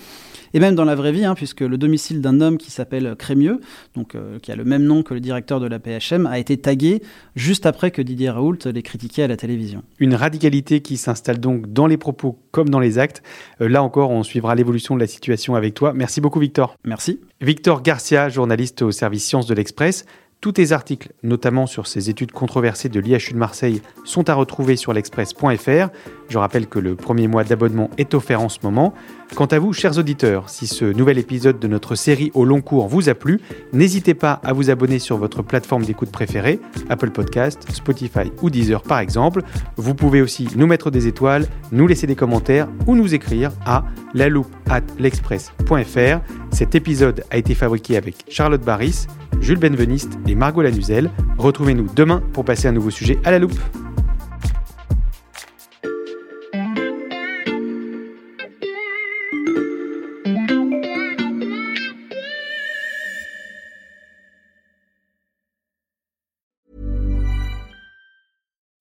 Et 0.54 0.61
même 0.61 0.74
dans 0.74 0.85
la 0.85 0.94
vraie 0.94 1.12
vie, 1.12 1.24
hein, 1.24 1.35
puisque 1.35 1.61
le 1.61 1.76
domicile 1.76 2.20
d'un 2.20 2.40
homme 2.40 2.59
qui 2.59 2.70
s'appelle 2.70 3.14
Crémieux, 3.18 3.61
donc, 3.94 4.14
euh, 4.14 4.38
qui 4.38 4.50
a 4.50 4.57
le 4.57 4.64
même 4.64 4.83
nom 4.85 5.02
que 5.02 5.14
le 5.14 5.20
directeur 5.20 5.61
de 5.61 5.66
la 5.66 5.78
PHM, 5.78 6.26
a 6.26 6.38
été 6.38 6.57
tagué 6.57 7.02
juste 7.37 7.66
après 7.66 7.90
que 7.90 8.00
Didier 8.02 8.31
Raoult 8.31 8.59
l'ait 8.64 8.83
critiqué 8.83 9.22
à 9.22 9.26
la 9.26 9.37
télévision. 9.37 9.83
Une 9.98 10.14
radicalité 10.14 10.81
qui 10.81 10.96
s'installe 10.96 11.38
donc 11.38 11.72
dans 11.72 11.87
les 11.87 11.96
propos 11.98 12.38
comme 12.50 12.70
dans 12.70 12.81
les 12.81 12.98
actes. 12.98 13.22
Euh, 13.61 13.68
là 13.68 13.83
encore, 13.83 14.11
on 14.11 14.22
suivra 14.22 14.54
l'évolution 14.54 14.94
de 14.94 15.00
la 15.00 15.07
situation 15.07 15.54
avec 15.54 15.74
toi. 15.74 15.92
Merci 15.92 16.20
beaucoup 16.20 16.40
Victor. 16.40 16.76
Merci. 16.85 17.20
Victor 17.40 17.83
Garcia, 17.83 18.28
journaliste 18.28 18.83
au 18.83 18.90
service 18.90 19.24
Sciences 19.24 19.46
de 19.46 19.54
l'Express. 19.54 20.07
Tous 20.40 20.53
tes 20.53 20.70
articles, 20.70 21.12
notamment 21.24 21.66
sur 21.66 21.88
ces 21.88 22.11
études 22.11 22.31
controversées 22.31 22.88
de 22.88 23.01
l'IHU 23.01 23.33
de 23.33 23.38
Marseille, 23.38 23.83
sont 24.05 24.31
à 24.31 24.35
retrouver 24.35 24.77
sur 24.77 24.92
l'express.fr. 24.92 25.88
Je 26.28 26.36
rappelle 26.36 26.66
que 26.66 26.78
le 26.78 26.94
premier 26.94 27.26
mois 27.26 27.42
d'abonnement 27.42 27.90
est 27.96 28.12
offert 28.14 28.42
en 28.42 28.48
ce 28.48 28.58
moment. 28.62 28.92
Quant 29.34 29.46
à 29.46 29.58
vous, 29.58 29.72
chers 29.72 29.98
auditeurs, 29.98 30.48
si 30.48 30.66
ce 30.66 30.84
nouvel 30.84 31.18
épisode 31.18 31.58
de 31.58 31.68
notre 31.68 31.94
série 31.94 32.30
au 32.34 32.44
long 32.44 32.60
cours 32.60 32.88
vous 32.88 33.08
a 33.08 33.14
plu, 33.14 33.40
n'hésitez 33.72 34.14
pas 34.14 34.40
à 34.44 34.52
vous 34.52 34.70
abonner 34.70 34.98
sur 34.98 35.16
votre 35.16 35.42
plateforme 35.42 35.84
d'écoute 35.84 36.10
préférée, 36.10 36.60
Apple 36.90 37.10
Podcast, 37.10 37.66
Spotify 37.72 38.30
ou 38.42 38.50
Deezer 38.50 38.82
par 38.82 38.98
exemple. 38.98 39.42
Vous 39.76 39.94
pouvez 39.94 40.20
aussi 40.20 40.48
nous 40.56 40.66
mettre 40.66 40.90
des 40.90 41.06
étoiles, 41.06 41.46
nous 41.72 41.86
laisser 41.86 42.06
des 42.06 42.16
commentaires 42.16 42.68
ou 42.86 42.94
nous 42.94 43.14
écrire 43.14 43.50
à 43.64 43.84
la 44.12 44.28
loupe 44.28 44.54
at 44.68 44.82
l'express.fr. 44.98 46.20
Cet 46.50 46.74
épisode 46.74 47.24
a 47.30 47.38
été 47.38 47.54
fabriqué 47.54 47.96
avec 47.96 48.16
Charlotte 48.28 48.62
Barris, 48.62 49.06
Jules 49.40 49.58
Benveniste 49.58 50.18
et 50.26 50.34
Margot 50.34 50.62
Lanuzel. 50.62 51.10
Retrouvez-nous 51.38 51.86
demain 51.94 52.22
pour 52.32 52.44
passer 52.44 52.68
un 52.68 52.72
nouveau 52.72 52.90
sujet 52.90 53.18
à 53.24 53.30
la 53.30 53.38
loupe. 53.38 53.58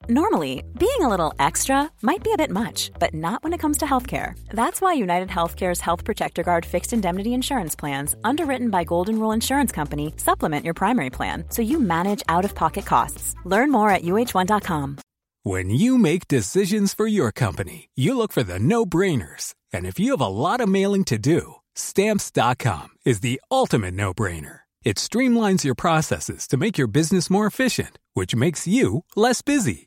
Normally, 0.09 0.63
being 0.79 1.01
a 1.01 1.09
little 1.09 1.33
extra 1.37 1.91
might 2.01 2.23
be 2.23 2.31
a 2.31 2.37
bit 2.37 2.49
much, 2.49 2.91
but 2.97 3.13
not 3.13 3.43
when 3.43 3.51
it 3.51 3.57
comes 3.57 3.79
to 3.79 3.85
healthcare. 3.85 4.39
That's 4.47 4.79
why 4.79 4.93
United 4.93 5.27
Healthcare's 5.27 5.81
Health 5.81 6.05
Protector 6.05 6.43
Guard 6.43 6.65
fixed 6.65 6.93
indemnity 6.93 7.33
insurance 7.33 7.75
plans, 7.75 8.15
underwritten 8.23 8.69
by 8.69 8.85
Golden 8.85 9.19
Rule 9.19 9.33
Insurance 9.33 9.73
Company, 9.73 10.13
supplement 10.15 10.63
your 10.63 10.73
primary 10.75 11.09
plan 11.09 11.43
so 11.49 11.61
you 11.61 11.77
manage 11.77 12.23
out 12.29 12.45
of 12.45 12.55
pocket 12.55 12.85
costs. 12.85 13.35
Learn 13.43 13.69
more 13.69 13.89
at 13.89 14.03
uh1.com. 14.03 14.97
When 15.43 15.69
you 15.69 15.97
make 15.97 16.29
decisions 16.29 16.93
for 16.93 17.07
your 17.07 17.33
company, 17.33 17.89
you 17.93 18.17
look 18.17 18.31
for 18.31 18.43
the 18.43 18.59
no 18.59 18.85
brainers. 18.85 19.55
And 19.73 19.85
if 19.85 19.99
you 19.99 20.11
have 20.11 20.21
a 20.21 20.27
lot 20.27 20.61
of 20.61 20.69
mailing 20.69 21.03
to 21.05 21.17
do, 21.17 21.55
stamps.com 21.75 22.87
is 23.03 23.19
the 23.19 23.41
ultimate 23.51 23.93
no 23.93 24.13
brainer. 24.13 24.59
It 24.83 24.95
streamlines 24.95 25.65
your 25.65 25.75
processes 25.75 26.47
to 26.47 26.55
make 26.55 26.77
your 26.77 26.87
business 26.87 27.29
more 27.29 27.45
efficient, 27.45 27.99
which 28.13 28.33
makes 28.33 28.65
you 28.65 29.03
less 29.17 29.41
busy. 29.41 29.86